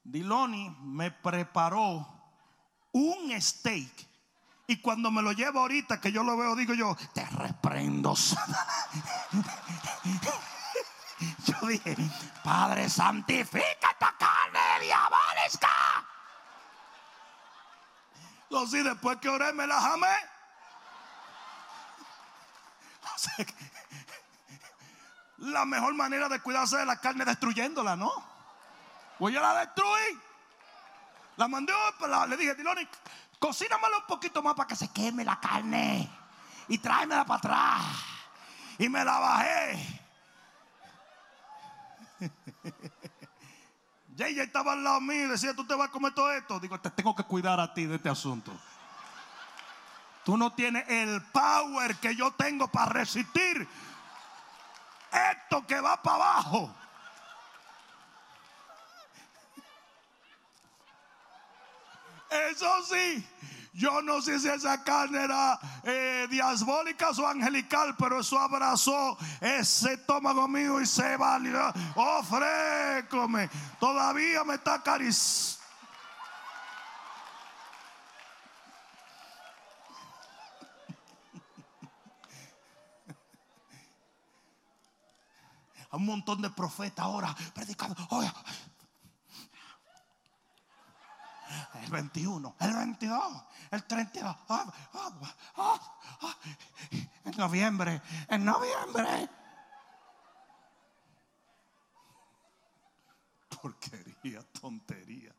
[0.04, 2.06] Diloni me preparó
[2.92, 3.90] un steak.
[4.68, 8.14] Y cuando me lo llevo ahorita, que yo lo veo, digo yo, te reprendo.
[11.44, 11.96] yo dije,
[12.42, 14.32] Padre, santifícate acá
[14.80, 15.68] diabólica.
[18.44, 20.16] Entonces, después que oré, me la jamé.
[25.38, 28.10] La mejor manera de cuidarse de la carne es destruyéndola, ¿no?
[29.18, 30.20] Pues yo la destruí.
[31.36, 31.72] La mandé,
[32.28, 32.88] le dije, Diloni,
[33.38, 36.10] cocínamela un poquito más para que se queme la carne.
[36.68, 37.82] Y tráemela para atrás.
[38.78, 40.02] Y me la bajé.
[44.16, 46.58] Jay estaba al lado mío y decía, tú te vas a comer todo esto.
[46.58, 48.52] Digo, te tengo que cuidar a ti de este asunto.
[50.24, 53.68] Tú no tienes el power que yo tengo para resistir
[55.12, 56.74] esto que va para abajo.
[62.50, 63.26] Eso sí,
[63.72, 69.94] yo no sé si esa carne era eh, diabólica o angelical, pero eso abrazó ese
[69.94, 71.72] estómago mío y se valió.
[71.94, 75.56] Oh, frécome, todavía me está acariciando.
[85.92, 87.96] un montón de profetas ahora predicando.
[88.10, 88.32] Oye,
[91.82, 94.36] el 21, el 22, el 32.
[94.48, 95.12] ah, ah,
[95.56, 96.36] ah, ah,
[97.24, 99.30] en noviembre, en noviembre.
[103.60, 105.34] Porquería, tontería,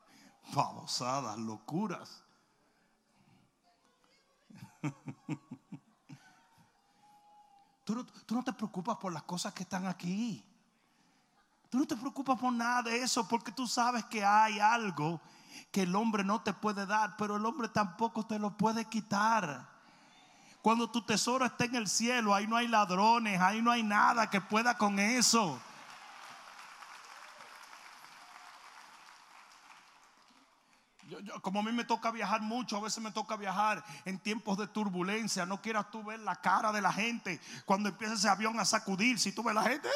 [0.54, 2.24] babosadas, locuras.
[7.84, 10.44] Tú no, tú no te preocupas por las cosas que están aquí.
[11.70, 15.22] Tú no te preocupas por nada de eso porque tú sabes que hay algo
[15.72, 19.68] que el hombre no te puede dar, pero el hombre tampoco te lo puede quitar.
[20.62, 24.30] Cuando tu tesoro está en el cielo, ahí no hay ladrones, ahí no hay nada
[24.30, 25.62] que pueda con eso.
[31.42, 34.68] Como a mí me toca viajar mucho, a veces me toca viajar en tiempos de
[34.68, 35.46] turbulencia.
[35.46, 39.18] No quieras tú ver la cara de la gente cuando empieza ese avión a sacudir.
[39.20, 39.90] Si tú ves la gente.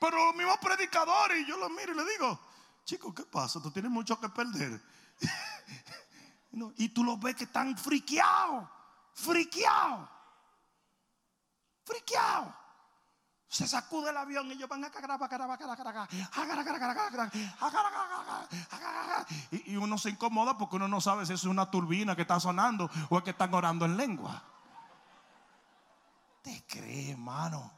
[0.00, 2.40] Pero los mismos predicadores, y yo los miro y le digo,
[2.88, 3.60] Chico, ¿qué pasa?
[3.60, 4.82] Tú tienes mucho que perder.
[6.52, 8.66] no, y tú los ves que están friqueados,
[9.12, 10.08] friqueados,
[11.84, 12.54] friqueados.
[13.46, 15.18] Se sacude el avión y ellos van a cagar,
[19.50, 22.40] y, y uno se incomoda porque uno no sabe si es una turbina que está
[22.40, 24.42] sonando o es que están orando en lengua.
[26.40, 27.70] ¿Te crees, hermano?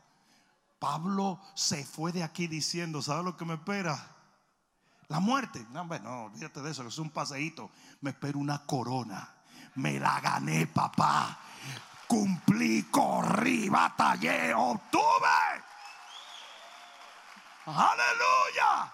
[0.78, 4.19] Pablo se fue de aquí diciendo, ¿sabes lo que me espera?
[5.10, 5.66] La muerte.
[5.72, 7.72] No, hombre, no, olvídate de eso, que es un paseíto.
[8.00, 9.28] Me espera una corona.
[9.74, 11.36] Me la gané, papá.
[12.06, 15.62] Cumplí, corrí, batallé, obtuve.
[17.66, 18.92] Aleluya.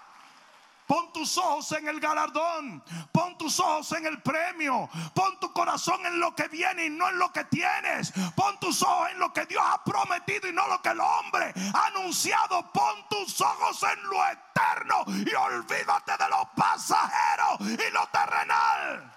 [0.87, 2.83] Pon tus ojos en el galardón.
[3.13, 4.89] Pon tus ojos en el premio.
[5.15, 8.13] Pon tu corazón en lo que viene y no en lo que tienes.
[8.35, 11.53] Pon tus ojos en lo que Dios ha prometido y no lo que el hombre
[11.75, 12.71] ha anunciado.
[12.73, 19.13] Pon tus ojos en lo eterno y olvídate de lo pasajero y lo terrenal.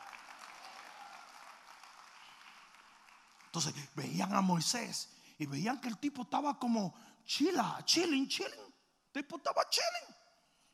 [3.46, 8.74] Entonces veían a Moisés y veían que el tipo estaba como chila, chilling, chilling.
[9.14, 10.19] El tipo estaba chilling.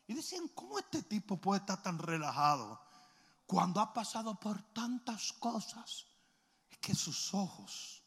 [0.08, 2.80] Y decían, ¿cómo este tipo puede estar tan relajado
[3.48, 6.06] cuando ha pasado por tantas cosas?
[6.70, 8.04] Es que sus ojos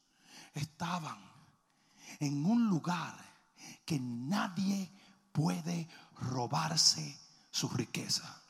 [0.54, 1.18] estaban
[2.20, 3.16] en un lugar
[3.84, 4.90] que nadie
[5.32, 7.18] puede robarse
[7.50, 8.42] su riqueza.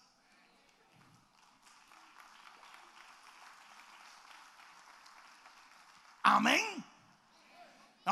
[6.23, 6.85] Amén.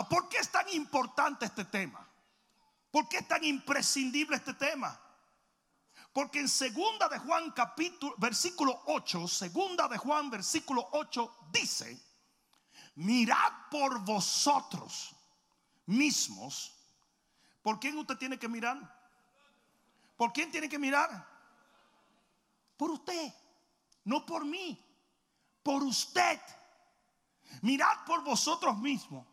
[0.08, 2.06] ¿Por qué es tan importante este tema?
[2.90, 4.98] ¿Por qué es tan imprescindible este tema?
[6.16, 12.02] Porque en segunda de Juan capítulo versículo 8, segunda de Juan versículo 8 dice,
[12.94, 15.14] mirad por vosotros
[15.84, 16.74] mismos.
[17.60, 18.78] ¿Por quién usted tiene que mirar?
[20.16, 21.10] ¿Por quién tiene que mirar?
[22.78, 23.34] Por usted,
[24.04, 24.82] no por mí,
[25.62, 26.40] por usted.
[27.60, 29.26] Mirad por vosotros mismos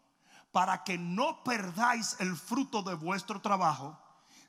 [0.52, 3.98] para que no perdáis el fruto de vuestro trabajo,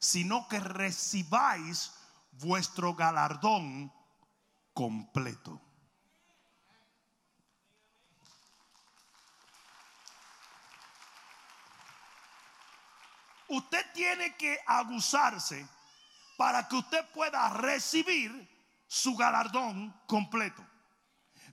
[0.00, 1.92] sino que recibáis
[2.38, 3.92] vuestro galardón
[4.72, 5.60] completo.
[13.48, 15.66] Usted tiene que abusarse
[16.36, 18.48] para que usted pueda recibir
[18.86, 20.64] su galardón completo.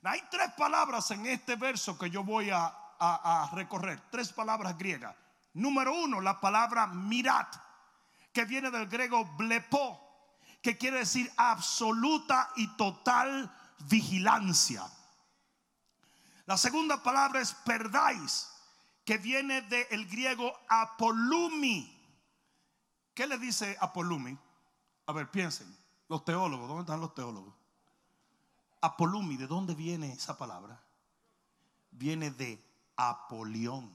[0.02, 4.76] Hay tres palabras en este verso que yo voy a, a- a recorrer, tres palabras
[4.76, 5.14] griegas.
[5.54, 7.46] Número uno, la palabra mirad,
[8.32, 10.11] que viene del griego blepo,
[10.62, 13.52] que quiere decir absoluta y total
[13.90, 14.84] vigilancia.
[16.46, 18.48] La segunda palabra es perdais,
[19.04, 21.98] que viene del griego apolumi.
[23.14, 24.38] ¿Qué le dice apolumi?
[25.06, 25.76] A ver, piensen,
[26.08, 27.54] los teólogos, ¿dónde están los teólogos?
[28.80, 30.80] Apolumi, ¿de dónde viene esa palabra?
[31.90, 32.64] Viene de
[32.96, 33.92] Apolión,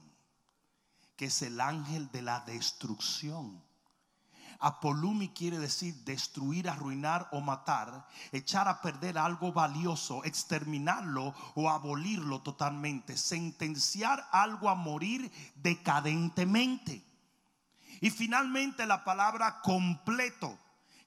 [1.16, 3.62] que es el ángel de la destrucción.
[4.60, 12.42] Apolumi quiere decir destruir, arruinar o matar, echar a perder algo valioso, exterminarlo o abolirlo
[12.42, 17.04] totalmente, sentenciar algo a morir decadentemente.
[18.00, 20.58] Y finalmente la palabra completo,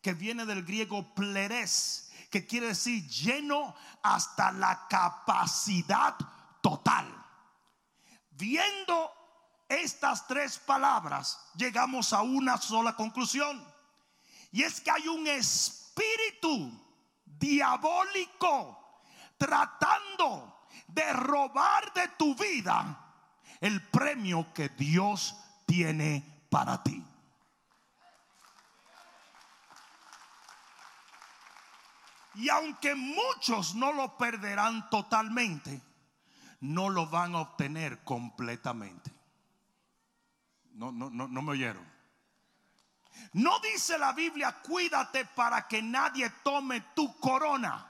[0.02, 6.16] que viene del griego pleres, que quiere decir lleno hasta la capacidad
[6.62, 7.06] total.
[8.32, 9.21] Viendo
[9.72, 13.66] estas tres palabras llegamos a una sola conclusión.
[14.52, 16.72] Y es que hay un espíritu
[17.26, 18.78] diabólico
[19.38, 22.98] tratando de robar de tu vida
[23.62, 27.04] el premio que Dios tiene para ti.
[32.36, 35.82] Y aunque muchos no lo perderán totalmente,
[36.62, 39.11] no lo van a obtener completamente.
[40.74, 41.92] No, no, no, no me oyeron.
[43.34, 47.90] No dice la Biblia, cuídate para que nadie tome tu corona.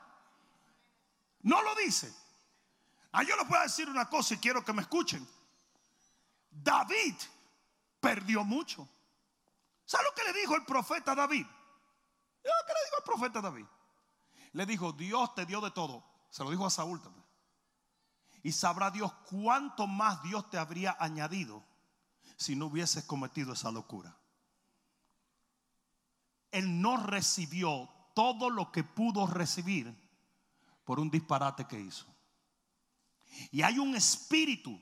[1.42, 2.14] No lo dice.
[3.12, 5.28] Ah, yo les voy a decir una cosa y quiero que me escuchen.
[6.50, 7.16] David
[8.00, 8.88] perdió mucho.
[9.86, 11.46] ¿Sabe lo que le dijo el profeta David?
[12.42, 13.66] ¿Qué le dijo el profeta David?
[14.54, 16.04] Le dijo, Dios te dio de todo.
[16.30, 17.26] Se lo dijo a Saúl también.
[18.44, 21.64] Y sabrá Dios cuánto más Dios te habría añadido
[22.42, 24.18] si no hubieses cometido esa locura.
[26.50, 29.96] Él no recibió todo lo que pudo recibir
[30.84, 32.08] por un disparate que hizo.
[33.52, 34.82] Y hay un espíritu.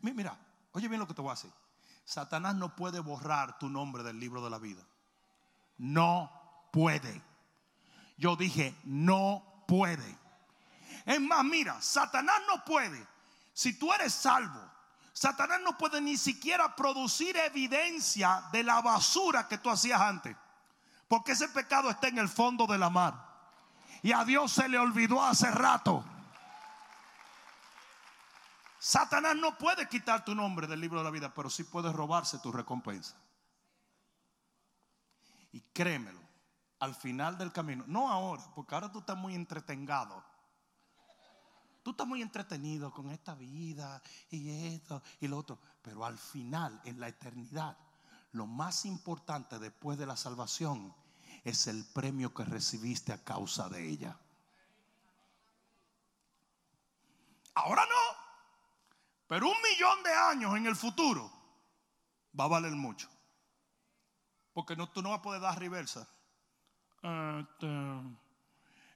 [0.00, 0.36] Mira,
[0.72, 1.52] oye bien lo que te voy a decir.
[2.04, 4.82] Satanás no puede borrar tu nombre del libro de la vida.
[5.76, 6.32] No
[6.72, 7.22] puede.
[8.16, 10.18] Yo dije, no puede.
[11.04, 13.06] Es más, mira, Satanás no puede.
[13.52, 14.71] Si tú eres salvo,
[15.12, 20.36] Satanás no puede ni siquiera producir evidencia de la basura que tú hacías antes.
[21.06, 23.32] Porque ese pecado está en el fondo de la mar.
[24.02, 26.04] Y a Dios se le olvidó hace rato.
[28.78, 32.38] Satanás no puede quitar tu nombre del libro de la vida, pero sí puede robarse
[32.38, 33.14] tu recompensa.
[35.52, 36.20] Y créemelo,
[36.80, 40.24] al final del camino, no ahora, porque ahora tú estás muy entretengado.
[41.82, 45.58] Tú estás muy entretenido con esta vida y esto y lo otro.
[45.82, 47.76] Pero al final, en la eternidad,
[48.32, 50.94] lo más importante después de la salvación
[51.44, 54.16] es el premio que recibiste a causa de ella.
[57.54, 58.22] Ahora no.
[59.26, 61.30] Pero un millón de años en el futuro
[62.38, 63.08] va a valer mucho.
[64.52, 66.08] Porque no, tú no vas a poder dar reversa.
[67.02, 67.66] Este,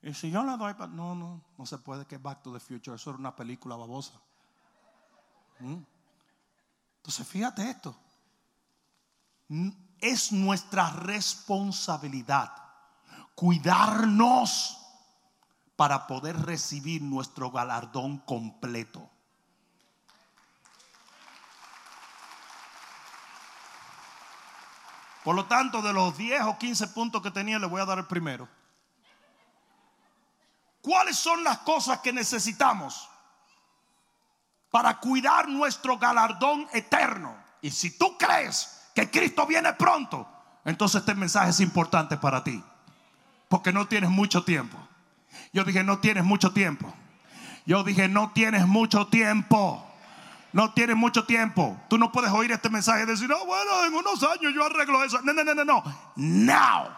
[0.06, 2.94] y si yo le doy, no, no, no se puede que Back to the Future,
[2.94, 4.12] eso era una película babosa.
[5.58, 5.78] ¿Mm?
[6.98, 7.96] Entonces, fíjate esto.
[9.98, 12.52] Es nuestra responsabilidad
[13.34, 14.78] cuidarnos
[15.74, 19.10] para poder recibir nuestro galardón completo.
[25.24, 27.98] Por lo tanto, de los 10 o 15 puntos que tenía, le voy a dar
[27.98, 28.48] el primero.
[30.86, 33.08] ¿Cuáles son las cosas que necesitamos
[34.70, 37.36] para cuidar nuestro galardón eterno?
[37.60, 40.28] Y si tú crees que Cristo viene pronto,
[40.64, 42.62] entonces este mensaje es importante para ti.
[43.48, 44.78] Porque no tienes mucho tiempo.
[45.52, 46.94] Yo dije, no tienes mucho tiempo.
[47.64, 49.84] Yo dije, no tienes mucho tiempo.
[50.52, 51.80] No tienes mucho tiempo.
[51.88, 55.02] Tú no puedes oír este mensaje y decir, no, bueno, en unos años yo arreglo
[55.02, 55.20] eso.
[55.22, 55.82] No, no, no, no, no.
[56.14, 56.96] Now.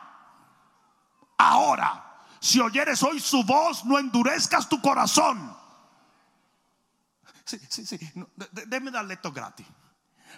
[1.38, 2.07] Ahora.
[2.48, 5.54] Si oyeres hoy su voz, no endurezcas tu corazón.
[7.44, 7.98] Sí, sí, sí.
[8.66, 9.66] déme darle esto gratis.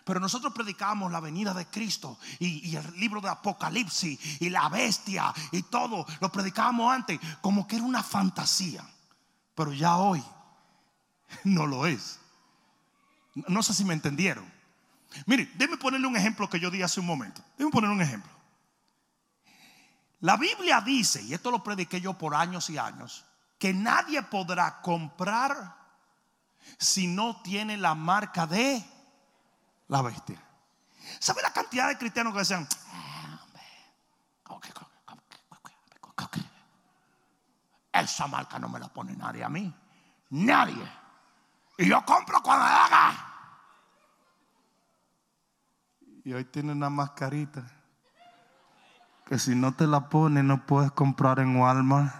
[0.04, 5.32] Pero nosotros predicamos la venida de Cristo y, el libro de Apocalipsis y la bestia
[5.52, 6.04] y todo.
[6.20, 8.84] Lo predicábamos antes como que era una fantasía.
[9.54, 10.24] Pero ya hoy
[11.44, 12.18] no lo es.
[13.46, 14.52] No sé si me entendieron.
[15.26, 17.40] Mire, déme ponerle un ejemplo que yo di hace un momento.
[17.56, 18.39] Déme poner un ejemplo.
[20.20, 23.24] La Biblia dice, y esto lo prediqué yo por años y años,
[23.58, 25.76] que nadie podrá comprar
[26.78, 28.84] si no tiene la marca de
[29.88, 30.42] la bestia.
[31.18, 32.68] ¿Sabe la cantidad de cristianos que decían?
[37.92, 39.72] Esa marca no me la pone nadie a mí.
[40.30, 40.90] Nadie.
[41.76, 43.26] Y yo compro cuando haga.
[46.24, 47.64] Y hoy tiene una mascarita
[49.30, 52.12] que si no te la pones no puedes comprar en Walmart,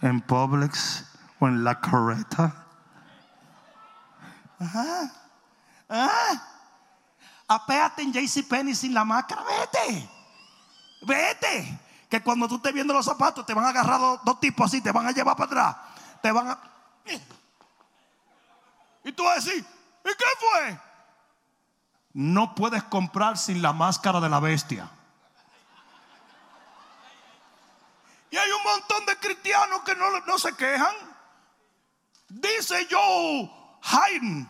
[0.00, 1.04] en Publix
[1.40, 2.64] o en La Carreta.
[4.60, 5.12] Ajá.
[5.88, 6.42] Ah.
[7.48, 9.42] Apéate en JCPenney sin la máscara.
[9.42, 10.08] Vete.
[11.02, 11.80] Vete.
[12.08, 14.92] Que cuando tú estés viendo los zapatos te van a agarrar dos tipos así, te
[14.92, 15.76] van a llevar para atrás.
[16.22, 16.58] Te van a.
[19.02, 19.66] Y tú vas a decir,
[20.04, 20.80] ¿y qué fue?
[22.12, 24.88] No puedes comprar sin la máscara de la bestia.
[28.30, 30.94] Y hay un montón de cristianos que no, no se quejan.
[32.28, 33.50] Dice Joe
[33.82, 34.48] Haydn,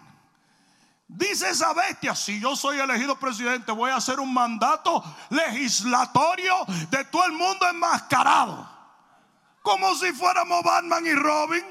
[1.06, 7.04] dice esa bestia, si yo soy elegido presidente voy a hacer un mandato legislatorio de
[7.04, 8.76] todo el mundo enmascarado.
[9.62, 11.64] Como si fuéramos Batman y Robin.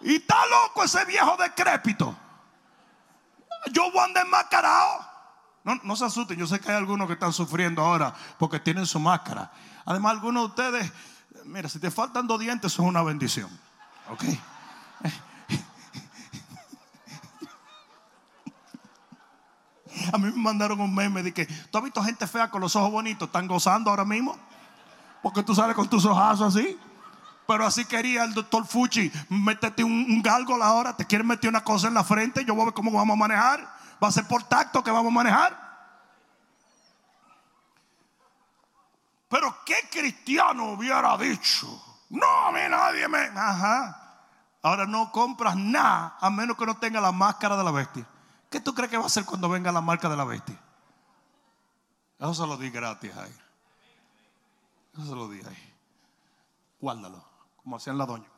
[0.00, 2.16] Y está loco ese viejo decrépito.
[3.72, 5.08] Yo voy a andar enmascarado.
[5.64, 8.86] No, no se asusten, yo sé que hay algunos que están sufriendo ahora porque tienen
[8.86, 9.50] su máscara.
[9.88, 10.92] Además, algunos de ustedes,
[11.46, 13.48] mira, si te faltan dos dientes, eso es una bendición.
[14.10, 14.22] ¿Ok?
[20.12, 22.76] A mí me mandaron un meme de que tú has visto gente fea con los
[22.76, 24.36] ojos bonitos, están gozando ahora mismo.
[25.22, 26.78] Porque tú sales con tus ojazos así.
[27.46, 31.64] Pero así quería el doctor Fuchi, métete un, un gárgola ahora, te quiere meter una
[31.64, 33.66] cosa en la frente, yo voy a ver cómo vamos a manejar.
[34.04, 35.67] Va a ser por tacto que vamos a manejar.
[39.28, 41.66] Pero qué cristiano hubiera dicho,
[42.10, 43.18] no, a mí nadie me...
[43.18, 44.04] Ajá.
[44.62, 48.06] Ahora no compras nada a menos que no tenga la máscara de la bestia.
[48.50, 50.58] ¿Qué tú crees que va a hacer cuando venga la marca de la bestia?
[52.18, 53.36] Eso se lo di gratis ahí.
[54.94, 55.74] Eso se lo di ahí.
[56.80, 57.24] Guárdalo,
[57.62, 58.30] como hacían las doñas.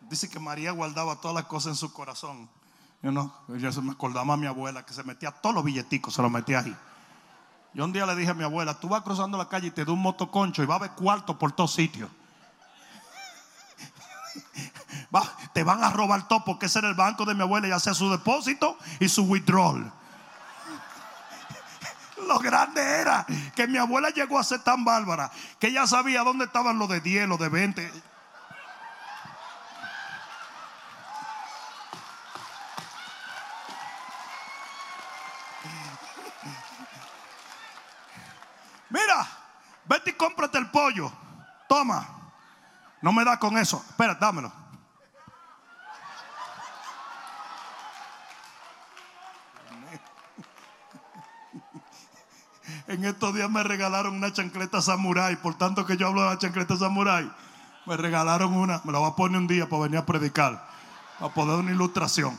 [0.00, 2.50] Dice que María guardaba todas las cosas en su corazón.
[3.06, 6.12] Yo no, yo se me acordaba a mi abuela que se metía todos los billeticos,
[6.12, 6.76] se los metía ahí.
[7.72, 9.84] Yo un día le dije a mi abuela, tú vas cruzando la calle y te
[9.84, 12.10] da un motoconcho y va a haber cuarto por todos sitios.
[15.14, 17.70] Va- te van a robar todo porque ese era el banco de mi abuela y
[17.70, 19.92] hacía su depósito y su withdrawal.
[22.26, 25.30] Lo grande era que mi abuela llegó a ser tan bárbara
[25.60, 27.92] que ella sabía dónde estaban los de 10, los de 20.
[39.88, 41.10] Vete y cómprate el pollo.
[41.68, 42.06] Toma.
[43.02, 43.82] No me da con eso.
[43.88, 44.52] Espera, dámelo.
[52.88, 55.36] En estos días me regalaron una chancleta samurai.
[55.36, 57.30] Por tanto que yo hablo de la chancleta samurai.
[57.84, 58.80] Me regalaron una.
[58.84, 60.68] Me la voy a poner un día para venir a predicar.
[61.18, 62.36] Para poder una ilustración.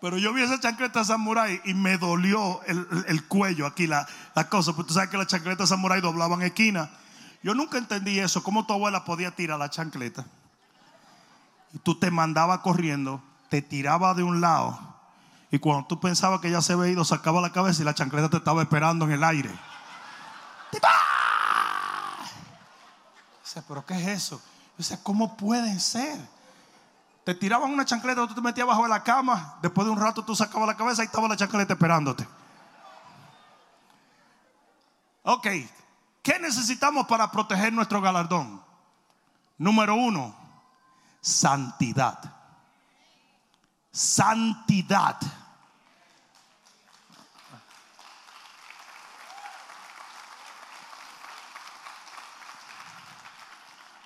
[0.00, 4.06] Pero yo vi esa chancleta samurai y me dolió el, el- el cuello aquí, la,
[4.48, 4.72] cosa.
[4.72, 6.90] Porque tú sabes que las chancletas samurai doblaban esquina.
[7.42, 8.42] Yo nunca entendí eso.
[8.42, 10.24] ¿Cómo tu abuela podía tirar la chancleta?
[11.72, 14.78] Y tú te mandabas corriendo, te tiraba de un lado.
[15.50, 18.28] Y cuando tú pensabas que ya se había ido, sacaba la cabeza y la chancleta
[18.28, 19.50] te estaba esperando en el aire.
[20.70, 20.88] ¡Tipa!
[23.44, 24.36] Dice, ¿pero qué es eso?
[24.36, 26.18] Yo decía, ¿cómo pueden ser?
[27.28, 29.58] Te tiraban una chancleta, tú te metías bajo de la cama.
[29.60, 32.26] Después de un rato tú sacabas la cabeza y estaba la chancleta esperándote.
[35.24, 35.46] Ok,
[36.22, 38.62] ¿qué necesitamos para proteger nuestro galardón?
[39.58, 40.34] Número uno,
[41.20, 42.18] santidad.
[43.92, 45.18] Santidad.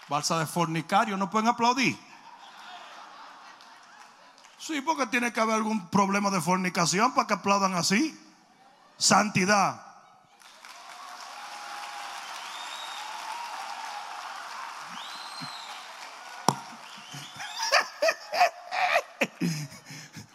[0.09, 2.12] Balsa de fornicario, no pueden aplaudir.
[4.63, 8.17] Sí, porque tiene que haber algún problema de fornicación para que aplaudan así.
[8.97, 9.85] Santidad.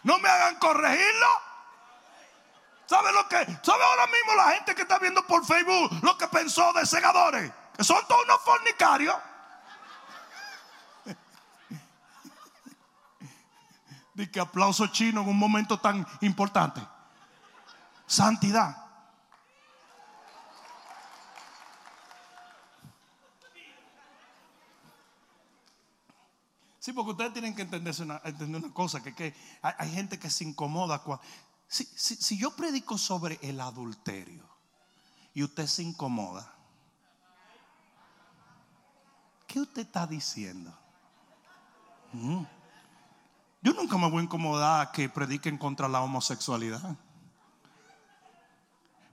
[0.02, 1.26] No me hagan corregirlo.
[2.84, 3.36] ¿Sabe lo que?
[3.62, 7.50] ¿Sabe ahora mismo la gente que está viendo por Facebook lo que pensó de segadores?
[7.74, 9.16] Que son todos unos fornicarios.
[14.18, 16.80] Dice que aplauso chino en un momento tan importante.
[18.04, 18.76] Santidad.
[26.80, 30.30] Sí, porque ustedes tienen que entenderse una, entender una cosa, que, que hay, gente que
[30.30, 31.02] se incomoda.
[31.04, 31.20] cua-
[31.68, 34.44] si, si- si yo predico sobre el adulterio
[35.34, 36.52] y usted se incomoda.
[39.46, 40.76] ¿Qué usted está diciendo?
[42.12, 42.42] Mm.
[43.60, 46.96] Yo nunca me voy a incomodar a que prediquen contra la homosexualidad.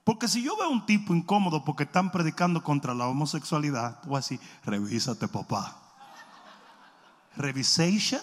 [0.04, 4.20] Porque si yo veo un tipo incómodo porque están predicando contra la homosexualidad, voy a
[4.20, 5.82] decir, revísate papá.
[7.36, 8.22] Revisation,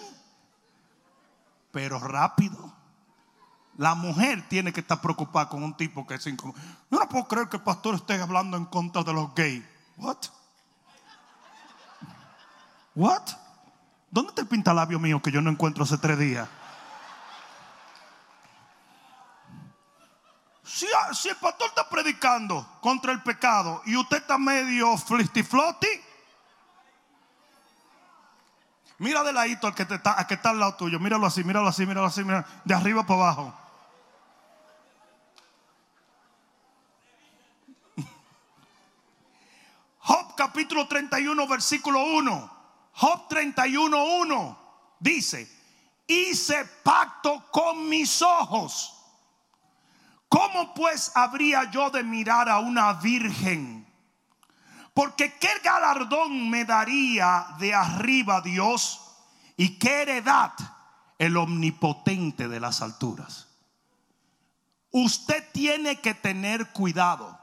[1.71, 2.73] pero rápido.
[3.77, 6.57] La mujer tiene que estar preocupada con un tipo que es incómodo.
[6.89, 9.65] Yo no puedo creer que el pastor esté hablando en contra de los gays.
[9.97, 10.17] What?
[12.95, 13.42] What?
[14.13, 16.47] ¿Dónde está el pintalabio mío que yo no encuentro hace tres días?
[20.63, 20.85] Si,
[21.27, 25.87] el pastor está predicando contra el pecado y usted está medio flirty flotti,
[28.99, 31.69] mira de ladito al que, te está, que está al lado tuyo, míralo así, míralo
[31.69, 32.21] así, míralo así,
[32.65, 33.51] de arriba para abajo.
[40.01, 42.52] Job capítulo 31, versículo 1.
[42.93, 44.57] Job 31, 1
[44.99, 45.49] dice,
[46.07, 48.93] hice pacto con mis ojos
[50.33, 53.85] ¿Cómo pues habría yo de mirar a una virgen?
[54.91, 58.99] Porque qué galardón me daría de arriba Dios
[59.57, 60.53] y qué heredad
[61.19, 63.47] el omnipotente de las alturas.
[64.89, 67.39] Usted tiene que tener cuidado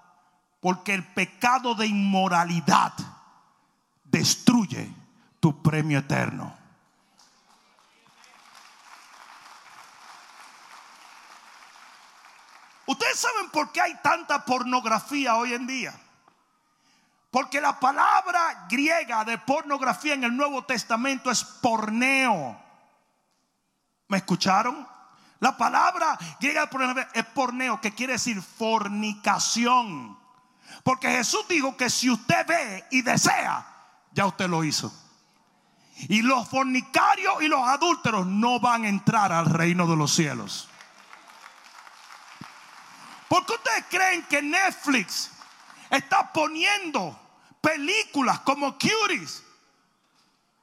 [0.59, 2.93] porque el pecado de inmoralidad
[4.03, 4.93] destruye
[5.41, 6.55] tu premio eterno.
[12.86, 15.99] Ustedes saben por qué hay tanta pornografía hoy en día.
[17.30, 22.61] Porque la palabra griega de pornografía en el Nuevo Testamento es porneo.
[24.09, 24.86] ¿Me escucharon?
[25.38, 30.18] La palabra griega de pornografía es porneo, que quiere decir fornicación.
[30.82, 33.64] Porque Jesús dijo que si usted ve y desea,
[34.11, 34.93] ya usted lo hizo.
[36.09, 40.69] Y los fornicarios y los adúlteros no van a entrar al reino de los cielos.
[43.29, 45.31] ¿Por qué ustedes creen que Netflix
[45.89, 47.19] está poniendo
[47.61, 49.45] películas como Cuties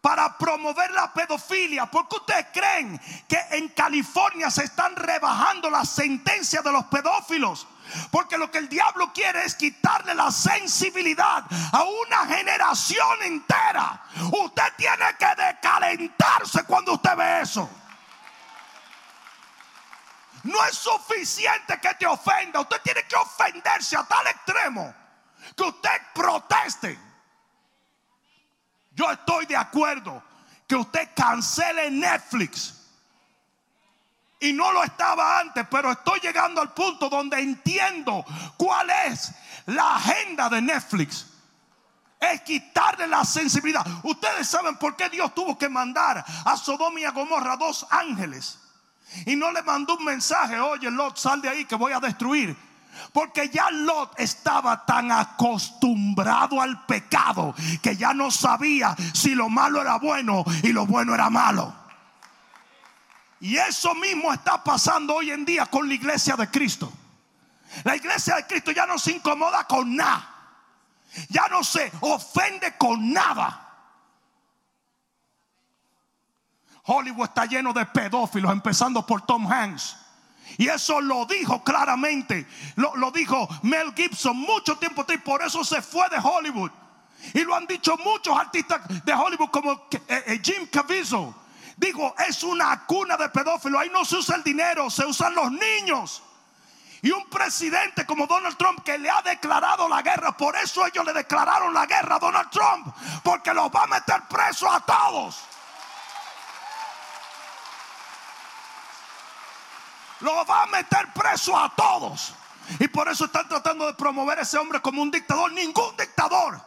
[0.01, 1.85] para promover la pedofilia?
[1.85, 7.67] ¿Por qué ustedes creen que en California se están rebajando las sentencias de los pedófilos?
[8.11, 14.03] Porque lo que el diablo quiere es quitarle la sensibilidad a una generación entera.
[14.31, 17.69] Usted tiene que decalentarse cuando usted ve eso.
[20.43, 22.61] No es suficiente que te ofenda.
[22.61, 24.93] Usted tiene que ofenderse a tal extremo
[25.55, 26.99] que usted proteste.
[28.91, 30.23] Yo estoy de acuerdo
[30.67, 32.76] que usted cancele Netflix.
[34.39, 38.23] Y no lo estaba antes, pero estoy llegando al punto donde entiendo
[38.55, 39.31] cuál es
[39.65, 41.25] la agenda de Netflix.
[42.19, 43.85] Es quitarle la sensibilidad.
[44.03, 48.59] Ustedes saben por qué Dios tuvo que mandar a Sodoma y a Gomorra dos ángeles
[49.25, 52.55] y no le mandó un mensaje, oye Lot, sal de ahí que voy a destruir.
[53.13, 59.81] Porque ya Lot estaba tan acostumbrado al pecado que ya no sabía si lo malo
[59.81, 61.73] era bueno y lo bueno era malo.
[63.39, 66.91] Y eso mismo está pasando hoy en día con la iglesia de Cristo.
[67.83, 70.33] La iglesia de Cristo ya no se incomoda con nada.
[71.29, 73.63] Ya no se ofende con nada.
[76.83, 79.97] Hollywood está lleno de pedófilos, empezando por Tom Hanks.
[80.57, 82.47] Y eso lo dijo claramente.
[82.75, 86.71] Lo, dijo Mel Gibson mucho tiempo y por eso se fue de Hollywood.
[87.33, 91.33] Y lo han dicho muchos artistas de Hollywood como eh, eh, Jim Caviezel.
[91.77, 93.81] Digo, es una cuna de pedófilos.
[93.81, 96.23] Ahí no se usa el dinero, se usan los niños.
[97.01, 100.35] Y un presidente como Donald Trump que le ha declarado la guerra.
[100.35, 102.87] Por eso ellos le declararon la guerra a Donald Trump.
[103.23, 105.47] Porque los va a meter preso a todos.
[110.21, 112.33] lo va a meter preso a todos.
[112.79, 115.51] Y por eso están tratando de promover a ese hombre como un dictador.
[115.51, 116.59] Ningún dictador.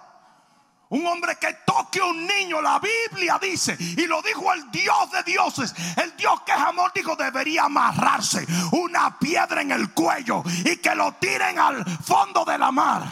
[0.91, 5.11] Un hombre que toque a un niño, la Biblia dice, y lo dijo el Dios
[5.13, 10.43] de dioses, el Dios que es amor, dijo, debería amarrarse una piedra en el cuello
[10.65, 13.05] y que lo tiren al fondo de la mar.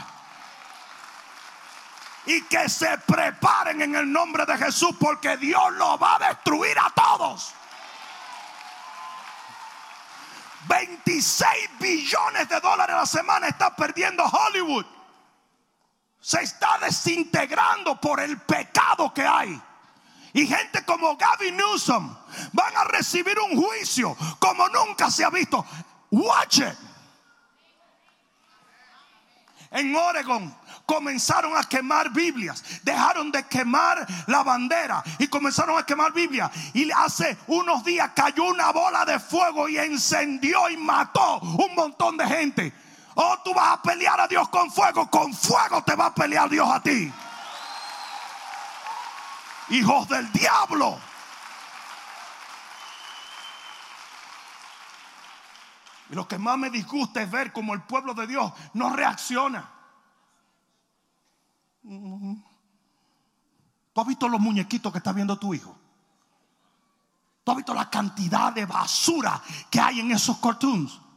[2.27, 6.77] Y que se preparen en el nombre de Jesús porque Dios lo va a destruir
[6.81, 7.55] a todos.
[10.67, 14.98] 26 billones de dólares a la semana está perdiendo Hollywood.
[16.29, 19.59] Se está desintegrando por el pecado que hay.
[20.35, 22.15] Y gente como Gavin Newsom
[22.53, 25.65] van a recibir un juicio como nunca se ha visto.
[26.11, 26.77] Watch it.
[29.71, 30.55] en Oregon
[30.85, 36.51] comenzaron a quemar Biblias, dejaron de quemar la bandera y comenzaron a quemar Biblia.
[36.75, 42.19] Y hace unos días cayó una bola de fuego y encendió y mató un montón
[42.19, 42.88] de gente.
[43.21, 46.49] Oh, tú vas a pelear a Dios con fuego, con fuego te va a pelear
[46.49, 47.13] Dios a ti.
[49.71, 50.97] Hijos del diablo.
[56.11, 59.69] Y lo que más me disgusta es ver cómo el pueblo de Dios no reacciona.
[61.83, 62.41] ¿Tú
[64.01, 65.77] has visto los muñequitos que está viendo tu hijo?
[67.43, 71.08] ¿Tú has visto la cantidad de basura que hay en esos cartoons?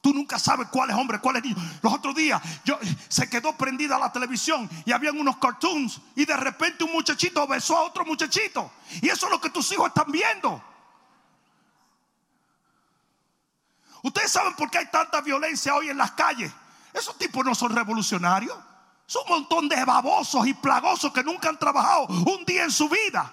[0.00, 1.56] Tú nunca sabes cuál es hombre, cuál es niño.
[1.82, 2.78] Los otros días yo,
[3.08, 7.76] se quedó prendida la televisión y habían unos cartoons y de repente un muchachito besó
[7.76, 8.72] a otro muchachito.
[9.02, 10.62] Y eso es lo que tus hijos están viendo.
[14.02, 16.50] Ustedes saben por qué hay tanta violencia hoy en las calles.
[16.94, 18.56] Esos tipos no son revolucionarios.
[19.04, 22.88] Son un montón de babosos y plagosos que nunca han trabajado un día en su
[22.88, 23.30] vida.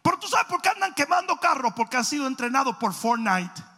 [0.00, 3.75] Pero tú sabes por qué andan quemando carros, porque han sido entrenados por Fortnite.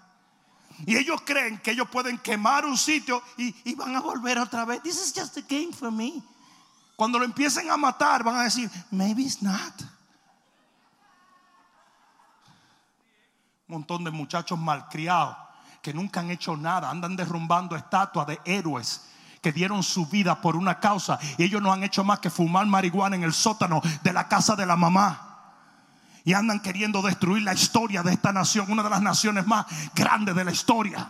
[0.86, 4.64] Y ellos creen que ellos pueden quemar un sitio y, y, van a volver otra
[4.64, 4.82] vez.
[4.82, 6.22] This is just a game for me.
[6.96, 9.82] Cuando lo empiecen a matar, van a decir, maybe it's not.
[13.68, 15.36] Un montón de muchachos malcriados
[15.82, 19.02] que nunca han hecho nada, andan derrumbando estatuas de héroes
[19.40, 22.66] que dieron su vida por una causa y ellos no han hecho más que fumar
[22.66, 25.27] marihuana en el sótano de la casa de la mamá.
[26.28, 29.64] Y andan queriendo destruir la historia de esta nación, una de las naciones más
[29.94, 31.08] grandes de la historia.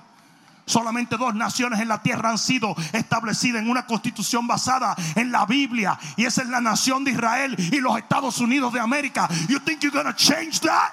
[0.64, 5.44] Solamente dos naciones en la tierra han sido establecidas en una constitución basada en la
[5.44, 5.98] Biblia.
[6.16, 9.28] Y esa es la nación de Israel y los Estados Unidos de América.
[9.48, 10.92] You think you're gonna change that?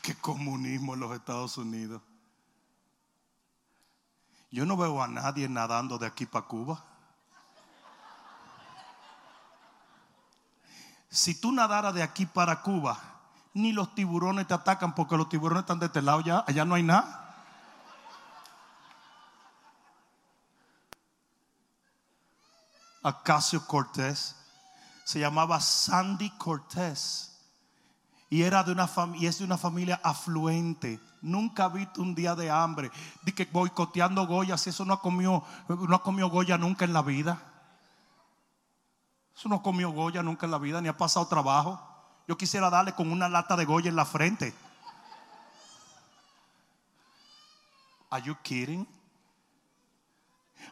[0.00, 2.00] ¿Qué comunismo en los Estados Unidos?
[4.52, 6.84] Yo no veo a nadie nadando de aquí para Cuba.
[11.08, 12.98] Si tú nadaras de aquí para Cuba,
[13.54, 16.74] ni los tiburones te atacan porque los tiburones están de este lado ya, allá no
[16.74, 17.18] hay nada.
[23.02, 24.36] Acacio Cortés
[25.04, 27.40] se llamaba Sandy Cortés
[28.28, 31.00] y era de una familia, es de una familia afluente.
[31.22, 32.90] Nunca visto un día de hambre.
[33.22, 36.92] Di que boicoteando Goya, si eso no ha comido, no ha comido Goya nunca en
[36.92, 37.40] la vida.
[39.34, 41.80] Eso no ha comido Goya nunca en la vida, ni ha pasado trabajo.
[42.26, 44.52] Yo quisiera darle con una lata de Goya en la frente.
[48.10, 48.86] Are you kidding?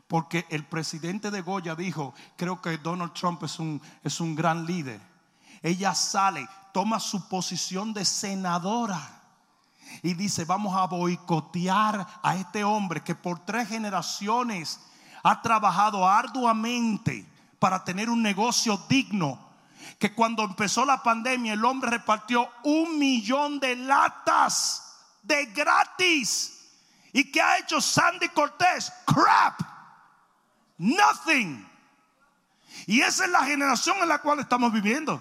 [0.08, 4.66] Porque el presidente de Goya dijo, creo que Donald Trump es un, es un gran
[4.66, 5.00] líder.
[5.62, 9.19] Ella sale, toma su posición de senadora
[10.02, 14.80] y dice, vamos a boicotear a este hombre que por tres generaciones
[15.22, 17.26] ha trabajado arduamente
[17.58, 19.50] para tener un negocio digno.
[19.98, 26.68] Que cuando empezó la pandemia el hombre repartió un millón de latas de gratis.
[27.12, 28.92] ¿Y qué ha hecho Sandy Cortés?
[29.06, 29.60] Crap.
[30.78, 31.68] Nothing.
[32.86, 35.20] Y esa es la generación en la cual estamos viviendo.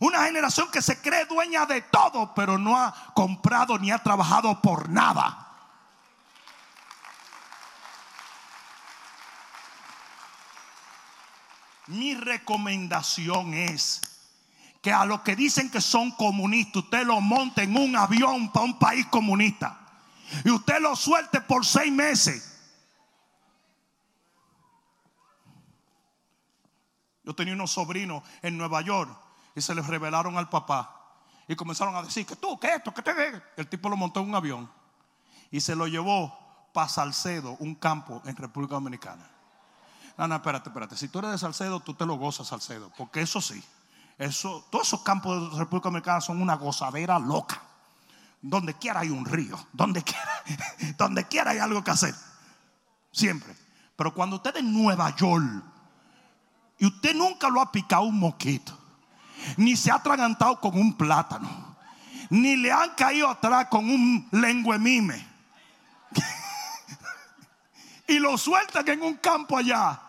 [0.00, 4.60] Una generación que se cree dueña de todo, pero no ha comprado ni ha trabajado
[4.60, 5.42] por nada.
[11.86, 14.00] Mi recomendación es
[14.82, 18.66] que a los que dicen que son comunistas, usted lo monte en un avión para
[18.66, 19.80] un país comunista
[20.44, 22.52] y usted lo suelte por seis meses.
[27.24, 29.25] Yo tenía unos sobrinos en Nueva York
[29.56, 30.92] y se les revelaron al papá.
[31.48, 34.28] Y comenzaron a decir que tú, que esto, que te El tipo lo montó en
[34.28, 34.70] un avión
[35.50, 36.36] y se lo llevó
[36.72, 39.28] para Salcedo, un campo en República Dominicana.
[40.18, 40.96] No, no, espérate, espérate.
[40.96, 42.92] Si tú eres de Salcedo, tú te lo gozas, Salcedo.
[42.98, 43.62] Porque eso sí,
[44.18, 47.62] eso, todos esos campos de República Dominicana son una gozadera loca.
[48.42, 50.42] Donde quiera hay un río, donde quiera,
[50.98, 52.14] donde quiera hay algo que hacer.
[53.10, 53.56] Siempre.
[53.96, 55.64] Pero cuando usted es en Nueva York
[56.78, 58.85] y usted nunca lo ha picado un mosquito
[59.56, 61.76] ni se ha atragantado con un plátano,
[62.30, 65.26] ni le han caído atrás con un mime
[68.06, 70.00] y lo sueltan en un campo allá.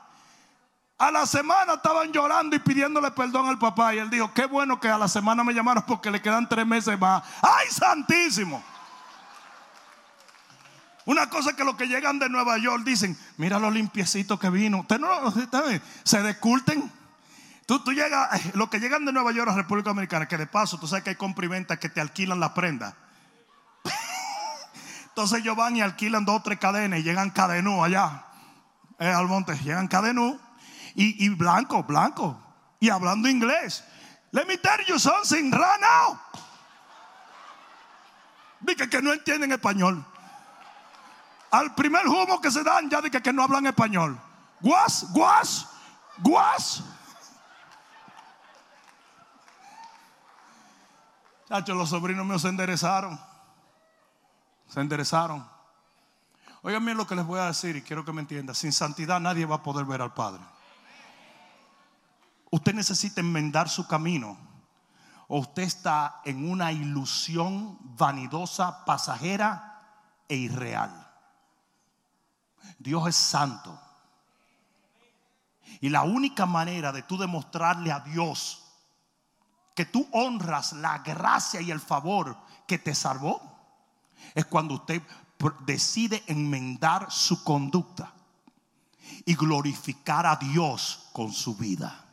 [0.99, 3.93] A la semana estaban llorando y pidiéndole perdón al papá.
[3.93, 6.65] Y él dijo: Qué bueno que a la semana me llamaron porque le quedan tres
[6.65, 7.23] meses más.
[7.41, 8.63] ¡Ay, santísimo!
[11.05, 14.79] Una cosa que los que llegan de Nueva York dicen: Mira lo limpiecito que vino.
[14.79, 15.07] Usted no
[16.03, 16.91] se desculten.
[17.67, 20.79] Tú, tú llegas, los que llegan de Nueva York a República Dominicana, que de paso
[20.79, 22.95] tú sabes que hay comprimentas que te alquilan la prenda.
[25.09, 28.23] Entonces ellos van y alquilan dos o tres cadenas y llegan cadenú allá,
[28.97, 30.39] eh, al monte, llegan cadenú
[30.95, 32.41] y, y blanco, blanco,
[32.79, 33.83] y hablando inglés.
[34.31, 36.19] Let me tell you something, run out.
[38.61, 40.03] Dice que no entienden español.
[41.51, 44.17] Al primer humo que se dan, ya dije que no hablan español.
[44.61, 45.67] Guas, guas,
[46.19, 46.83] guas.
[51.47, 53.17] Chacho, los sobrinos míos se enderezaron.
[54.67, 55.47] Se enderezaron.
[56.61, 58.55] Oigan bien lo que les voy a decir y quiero que me entiendan.
[58.55, 60.43] Sin santidad nadie va a poder ver al Padre.
[62.51, 64.37] Usted necesita enmendar su camino.
[65.29, 69.81] O usted está en una ilusión vanidosa, pasajera
[70.27, 71.07] e irreal.
[72.77, 73.79] Dios es santo.
[75.79, 78.66] Y la única manera de tú demostrarle a Dios
[79.77, 83.39] que tú honras la gracia y el favor que te salvó
[84.33, 85.03] es cuando usted
[85.67, 88.11] decide enmendar su conducta
[89.23, 92.03] y glorificar a Dios con su vida.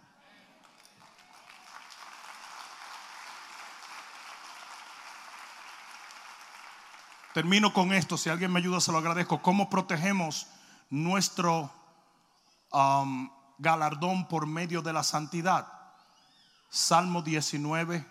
[7.33, 9.41] Termino con esto, si alguien me ayuda se lo agradezco.
[9.41, 10.49] ¿Cómo protegemos
[10.91, 11.73] nuestro
[12.73, 15.84] um, galardón por medio de la santidad?
[16.75, 18.05] Salmo 19,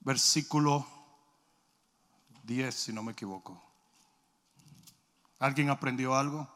[0.00, 0.84] versículo
[2.42, 3.62] 10, si no me equivoco.
[5.38, 6.48] ¿Alguien aprendió algo?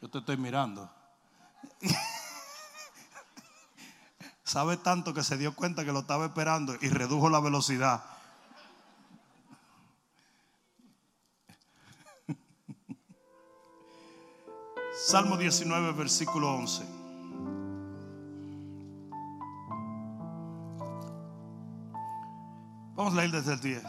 [0.00, 0.88] Yo te estoy mirando.
[4.46, 8.04] Sabe tanto que se dio cuenta que lo estaba esperando y redujo la velocidad.
[15.06, 16.86] Salmo 19, versículo 11.
[22.94, 23.82] Vamos a leer desde el 10.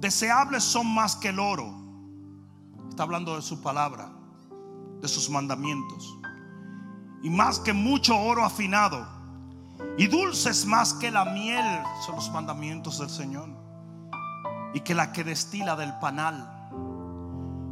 [0.00, 1.84] Deseables son más que el oro
[2.94, 4.08] Está hablando de su palabra,
[5.00, 6.16] de sus mandamientos.
[7.24, 9.06] Y más que mucho oro afinado.
[9.96, 11.64] Y dulces más que la miel
[12.04, 13.48] son los mandamientos del Señor.
[14.74, 16.46] Y que la que destila del panal.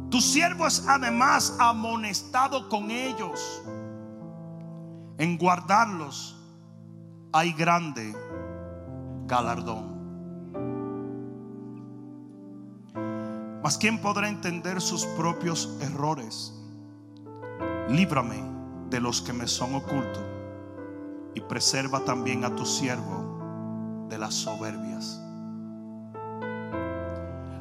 [0.09, 3.61] Tu siervo es además amonestado con ellos.
[5.19, 6.35] En guardarlos
[7.31, 8.11] hay grande
[9.27, 9.93] galardón.
[13.61, 16.51] Mas ¿quién podrá entender sus propios errores?
[17.87, 18.52] Líbrame
[18.93, 20.23] de los que me son ocultos
[21.33, 25.19] y preserva también a tu siervo de las soberbias.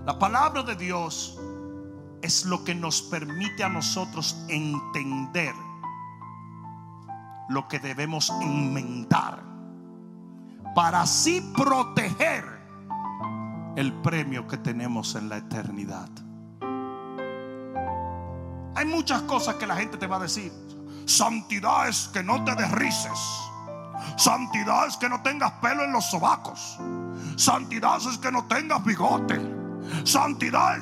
[0.05, 1.41] La palabra de Dios
[2.21, 5.55] es lo que nos permite a nosotros entender
[7.49, 9.43] lo que debemos enmendar
[10.75, 12.45] para así proteger
[13.77, 16.11] el premio que tenemos en la eternidad.
[18.75, 20.53] Hay muchas cosas que la gente te va a decir.
[21.07, 23.19] Santidad es que no te derrices.
[24.17, 26.79] Santidad es que no tengas pelo en los sobacos.
[27.37, 29.41] Santidad es que no tengas bigote.
[30.05, 30.79] Santidad.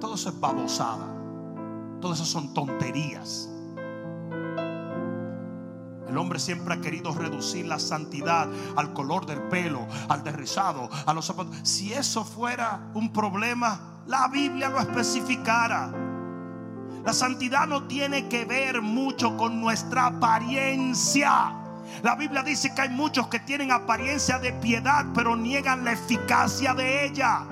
[0.00, 1.06] Todo eso es babosada.
[2.00, 3.48] Todas esas son tonterías.
[6.14, 11.12] El hombre siempre ha querido reducir la santidad al color del pelo, al derrizado, a
[11.12, 11.56] los zapatos.
[11.64, 16.13] Si eso fuera un problema, la Biblia lo especificara.
[17.04, 21.52] La santidad no tiene que ver mucho con nuestra apariencia.
[22.02, 26.72] La Biblia dice que hay muchos que tienen apariencia de piedad, pero niegan la eficacia
[26.72, 27.42] de ella.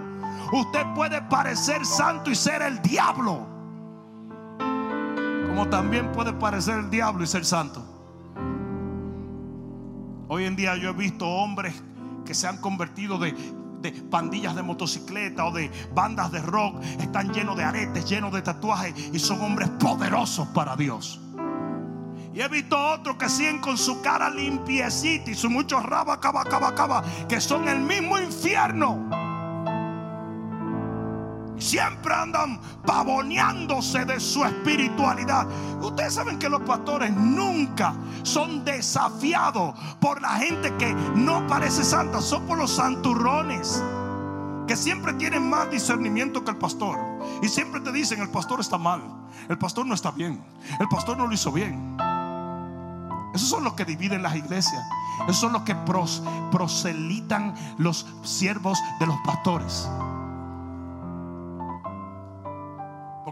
[0.52, 3.46] Usted puede parecer santo y ser el diablo.
[5.46, 7.84] Como también puede parecer el diablo y ser santo.
[10.28, 11.74] Hoy en día yo he visto hombres
[12.24, 13.34] que se han convertido de,
[13.90, 16.80] pandillas de motocicleta o de bandas de rock.
[17.00, 21.18] Están llenos de aretes, llenos de tatuajes y son hombres poderosos para Dios.
[22.34, 26.44] Y he visto otros que siguen con su cara limpiecita y su mucho raba, caba,
[26.44, 29.21] caba, caba, que son el mismo infierno.
[31.58, 35.46] Siempre andan pavoneándose de su espiritualidad.
[35.80, 42.20] Ustedes saben que los pastores nunca son desafiados por la gente que no parece santa,
[42.20, 43.82] son por los santurrones
[44.66, 46.98] que siempre tienen más discernimiento que el pastor.
[47.42, 49.02] Y siempre te dicen, el pastor está mal,
[49.48, 50.42] el pastor no está bien,
[50.80, 51.96] el pastor no lo hizo bien.
[53.34, 54.82] Esos son los que dividen las iglesias.
[55.24, 55.74] Esos son los que
[56.50, 59.88] proselitan los siervos de los pastores.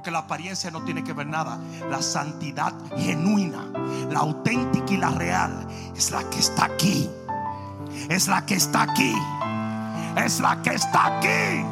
[0.01, 1.59] Porque la apariencia no tiene que ver nada.
[1.91, 3.67] La santidad genuina,
[4.11, 7.07] la auténtica y la real es la que está aquí.
[8.09, 9.15] Es la que está aquí.
[10.17, 11.67] Es la que está aquí.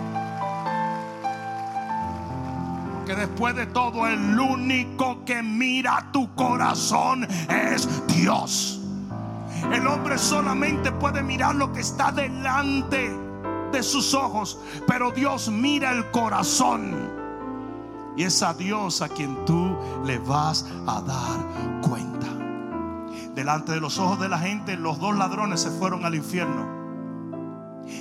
[3.06, 8.78] Que después de todo el único que mira tu corazón es Dios.
[9.72, 13.10] El hombre solamente puede mirar lo que está delante
[13.72, 17.17] de sus ojos, pero Dios mira el corazón.
[18.18, 22.26] Y es a Dios a quien tú le vas a dar cuenta.
[23.36, 26.66] Delante de los ojos de la gente, los dos ladrones se fueron al infierno.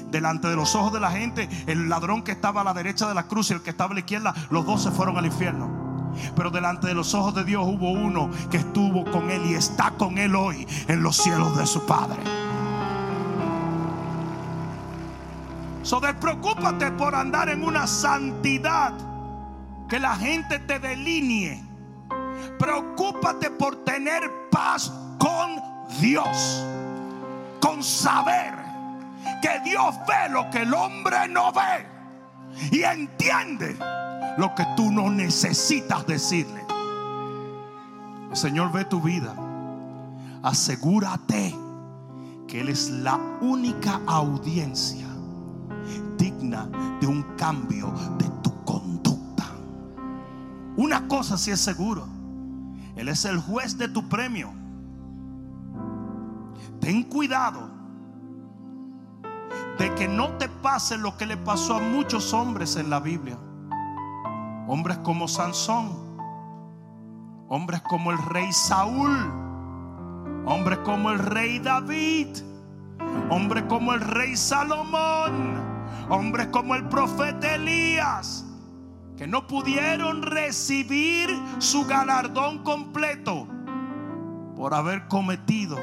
[0.09, 3.13] Delante de los ojos de la gente, el ladrón que estaba a la derecha de
[3.13, 5.69] la cruz y el que estaba a la izquierda, los dos se fueron al infierno.
[6.35, 9.91] Pero delante de los ojos de Dios hubo uno que estuvo con él y está
[9.91, 12.17] con él hoy en los cielos de su Padre.
[15.83, 19.06] So despreocúpate por andar en una santidad
[19.87, 21.63] que la gente te delinee.
[22.59, 25.61] Preocúpate por tener paz con
[25.99, 26.65] Dios.
[27.61, 28.53] Con saber
[29.41, 31.85] que Dios ve lo que el hombre no ve.
[32.71, 33.77] Y entiende
[34.37, 36.63] lo que tú no necesitas decirle.
[38.29, 39.33] El Señor ve tu vida.
[40.43, 41.55] Asegúrate
[42.47, 45.07] que Él es la única audiencia
[46.17, 46.67] digna
[46.99, 48.51] de un cambio de tu
[50.77, 52.07] una cosa sí es seguro.
[52.95, 54.53] Él es el juez de tu premio.
[56.79, 57.69] Ten cuidado
[59.79, 63.37] de que no te pase lo que le pasó a muchos hombres en la Biblia.
[64.67, 65.91] Hombres como Sansón,
[67.49, 69.15] hombres como el rey Saúl,
[70.45, 72.37] hombres como el rey David,
[73.31, 75.59] hombres como el rey Salomón,
[76.09, 78.46] hombres como el profeta Elías
[79.17, 83.47] que no pudieron recibir su galardón completo
[84.55, 85.77] por haber cometido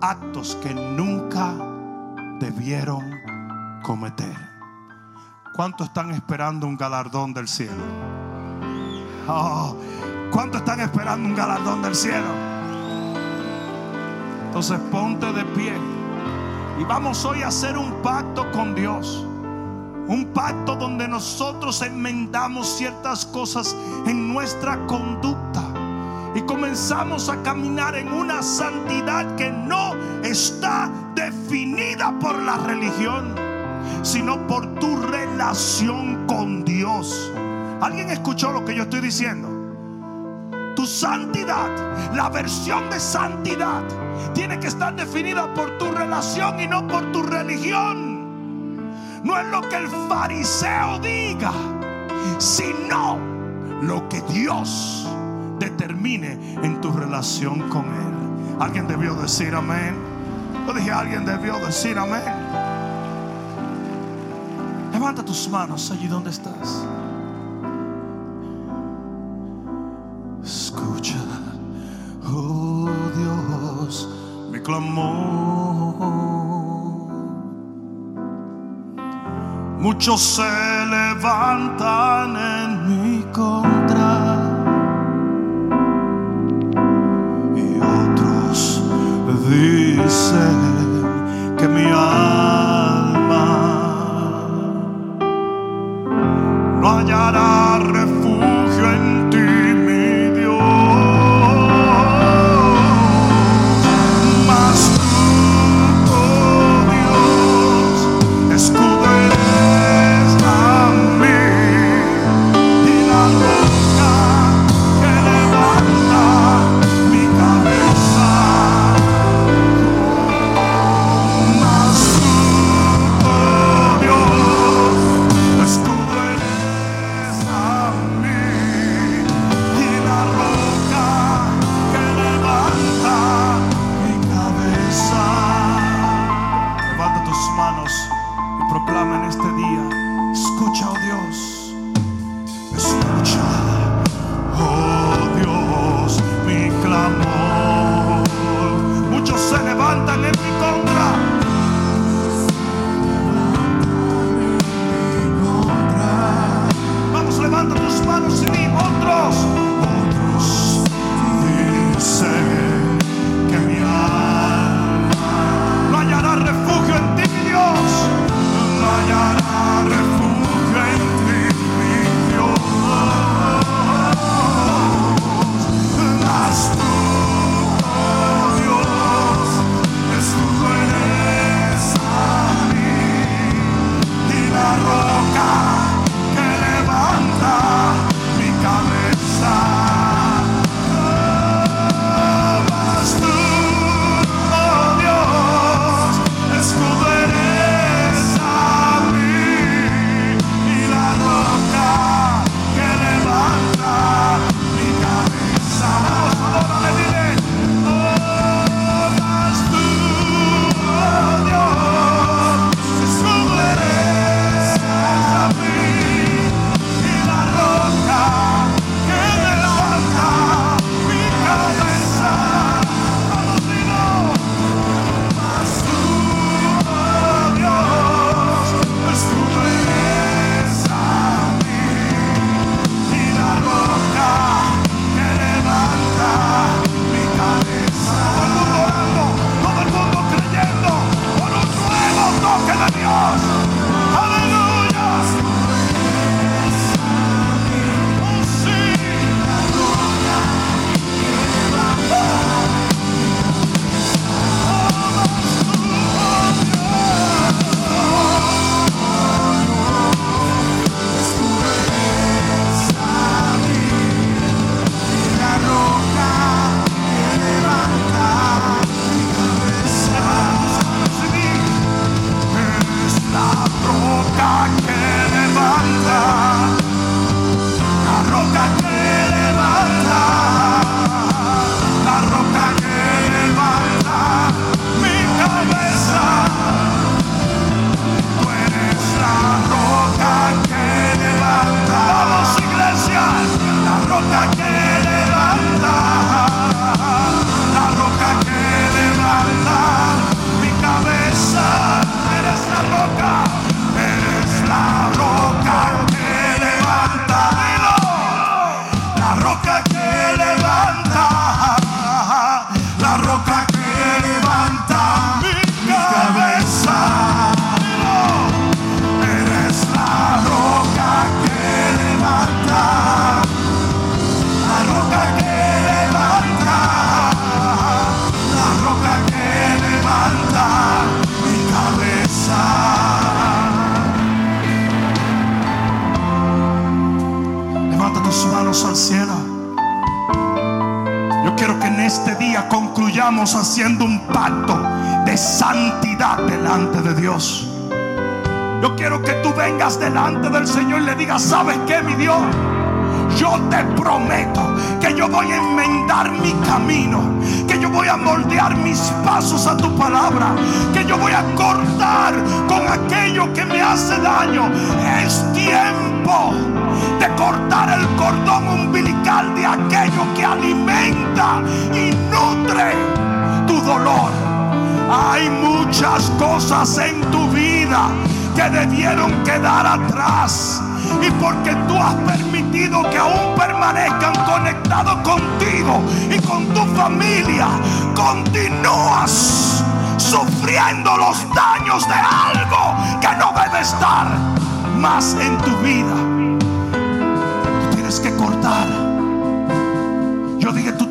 [0.00, 1.52] actos que nunca
[2.38, 3.02] debieron
[3.82, 4.36] cometer.
[5.54, 7.82] ¿Cuántos están esperando un galardón del cielo?
[9.26, 9.76] Oh,
[10.30, 12.54] ¿Cuántos están esperando un galardón del cielo?
[14.46, 15.72] Entonces ponte de pie
[16.80, 19.26] y vamos hoy a hacer un pacto con Dios.
[20.06, 23.74] Un pacto donde nosotros enmendamos ciertas cosas
[24.06, 25.62] en nuestra conducta
[26.34, 33.34] y comenzamos a caminar en una santidad que no está definida por la religión,
[34.02, 37.32] sino por tu relación con Dios.
[37.80, 39.48] ¿Alguien escuchó lo que yo estoy diciendo?
[40.74, 41.70] Tu santidad,
[42.14, 43.82] la versión de santidad,
[44.34, 48.13] tiene que estar definida por tu relación y no por tu religión
[49.24, 51.52] no es lo que el fariseo diga,
[52.38, 53.18] sino
[53.80, 55.08] lo que Dios
[55.58, 58.60] determine en tu relación con Él.
[58.60, 59.96] Alguien debió decir amén.
[60.66, 62.22] Yo dije, alguien debió decir amén.
[64.92, 66.86] Levanta tus manos allí donde estás.
[70.44, 71.18] Escucha,
[72.26, 74.08] oh Dios,
[74.50, 76.53] mi clamor.
[79.84, 84.14] Muchos se levantan en mi contra
[87.54, 88.82] y otros
[89.46, 90.56] dicen
[91.58, 93.46] que mi alma
[96.80, 97.78] no hallará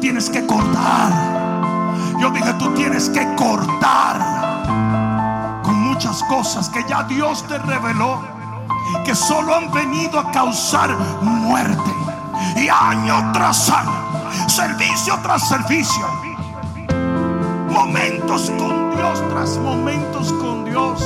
[0.03, 1.13] tienes que cortar.
[2.19, 4.19] Yo dije, tú tienes que cortar
[5.65, 8.21] muchas cosas que ya Dios te reveló
[9.05, 11.89] que solo han venido a causar muerte.
[12.57, 13.93] Y año tras año,
[14.49, 16.05] servicio tras servicio,
[17.69, 21.01] momentos con Dios tras momentos con Dios.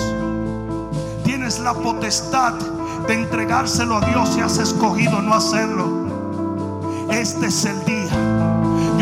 [1.24, 2.54] Tienes la potestad
[3.08, 6.08] de entregárselo a Dios si has escogido no hacerlo.
[7.12, 7.97] Este es el día.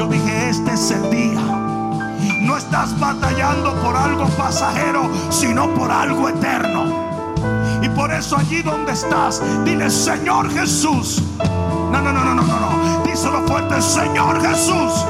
[0.08, 1.66] Dije, este es el día
[2.46, 6.86] no estás batallando por algo pasajero, sino por algo eterno.
[7.82, 11.22] Y por eso allí donde estás, dile, Señor Jesús.
[11.92, 13.04] No, no, no, no, no, no, no.
[13.06, 15.06] Díselo fuerte, Señor Jesús.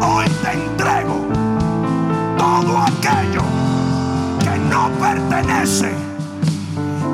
[0.00, 1.26] Hoy te entrego
[2.36, 3.42] todo aquello
[4.40, 5.92] que no pertenece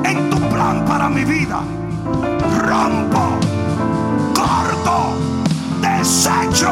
[0.03, 1.61] en tu plan para mi vida.
[2.59, 3.39] Rompo,
[4.33, 5.40] corto,
[6.01, 6.71] desecho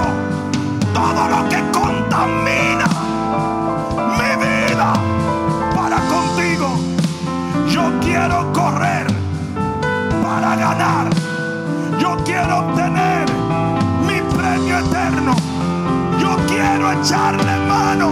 [0.92, 2.88] todo lo que contamina
[4.18, 4.92] mi vida
[5.76, 6.68] para contigo.
[7.68, 9.06] Yo quiero correr
[10.24, 11.10] para ganar.
[12.00, 13.26] Yo quiero obtener
[14.08, 15.36] mi premio eterno.
[16.20, 18.10] Yo quiero echarle mano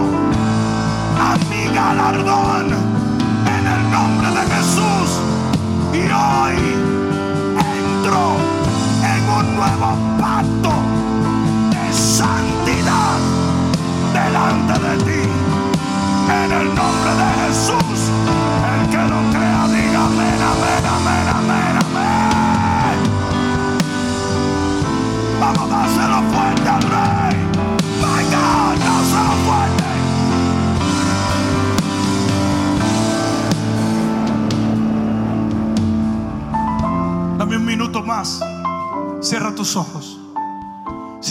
[1.18, 2.66] a mi galardón
[3.56, 5.08] en el nombre de Jesús.
[5.92, 6.58] Y hoy
[7.80, 8.36] entro
[9.02, 9.88] en un nuevo
[10.20, 10.57] pacto
[12.18, 13.18] santidad
[14.12, 15.22] delante de ti.
[16.42, 17.98] En el nombre de Jesús,
[18.70, 22.98] el que lo crea, diga amén, amén, amén, amén, amén.
[25.40, 27.36] Vamos a dárselo fuerte al rey.
[28.02, 28.46] Venga,
[28.84, 29.88] dáselo fuerte.
[37.38, 38.40] Dame un minuto más.
[39.20, 40.17] Cierra tus ojos.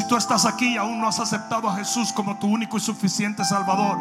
[0.08, 3.44] Tú estás aquí y aún no has aceptado a Jesús como tu único y suficiente
[3.44, 3.98] Salvador,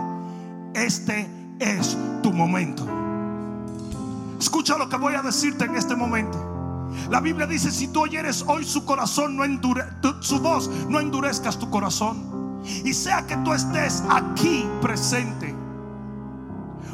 [0.72, 1.28] este
[1.58, 2.86] es tu momento.
[4.38, 6.88] Escucha lo que voy a decirte en este momento.
[7.10, 9.82] La Biblia dice, si tú oyeres hoy su corazón, no endure,
[10.20, 12.62] su voz, no endurezcas tu corazón.
[12.84, 15.54] Y sea que tú estés aquí presente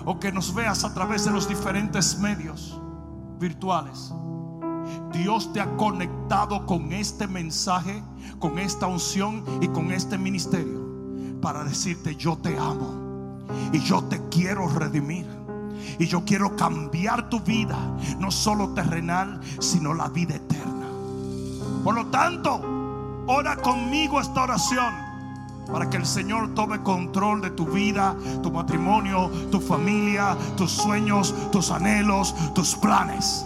[0.04, 2.80] o que nos veas a través de los diferentes medios
[3.38, 4.12] virtuales.
[5.12, 8.02] Dios te ha conectado con este mensaje,
[8.38, 10.82] con esta unción y con este ministerio
[11.42, 15.26] para decirte yo te amo y yo te quiero redimir.
[15.98, 17.76] Y yo quiero cambiar tu vida,
[18.18, 20.86] no solo terrenal, sino la vida eterna.
[21.82, 22.60] Por lo tanto,
[23.26, 24.94] ora conmigo esta oración
[25.70, 31.34] para que el Señor tome control de tu vida, tu matrimonio, tu familia, tus sueños,
[31.50, 33.44] tus anhelos, tus planes.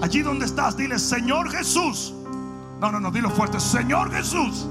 [0.00, 2.14] Allí donde estás, dile, Señor Jesús.
[2.80, 3.58] No, no, no, dilo fuerte.
[3.58, 4.66] Señor Jesús,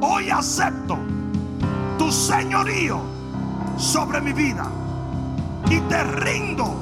[0.00, 0.98] hoy acepto
[1.98, 3.00] tu señorío
[3.76, 4.68] sobre mi vida
[5.70, 6.74] y te rindo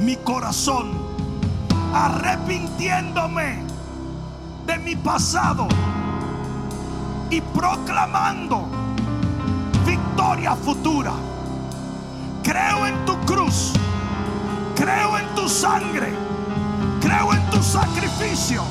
[0.00, 0.90] mi corazón,
[1.94, 3.62] arrepintiéndome
[4.66, 5.68] de mi pasado
[7.30, 8.66] y proclamando
[9.86, 11.12] victoria futura.
[12.42, 13.72] Creo en tu cruz
[14.78, 16.14] Creo en tu sangre.
[17.00, 18.62] Creo en tu sacrificio.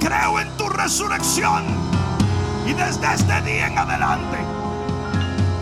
[0.00, 1.62] Creo en tu resurrección.
[2.66, 4.38] Y desde este día en adelante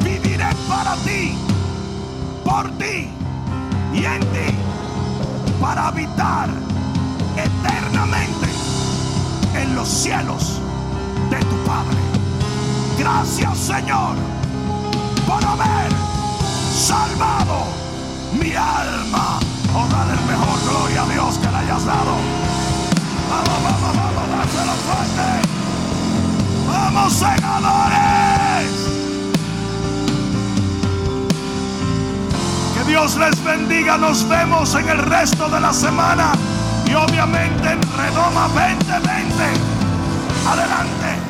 [0.02, 1.36] viviré para ti,
[2.42, 3.10] por ti
[3.92, 4.54] y en ti,
[5.60, 6.48] para habitar
[7.36, 8.48] eternamente
[9.54, 10.58] en los cielos
[11.30, 11.98] de tu Padre.
[12.98, 14.16] Gracias Señor
[15.26, 15.92] por haber
[16.74, 17.89] salvado
[18.32, 19.38] mi alma.
[19.90, 22.14] Dale el mejor gloria a Dios que le hayas dado.
[23.30, 25.48] Vamos, vamos, vamos, dáselo fuerte.
[26.66, 28.70] somos segadores.
[32.74, 33.96] Que Dios les bendiga.
[33.96, 36.32] Nos vemos en el resto de la semana.
[36.86, 39.44] Y obviamente en Redoma 2020.
[40.48, 41.29] Adelante.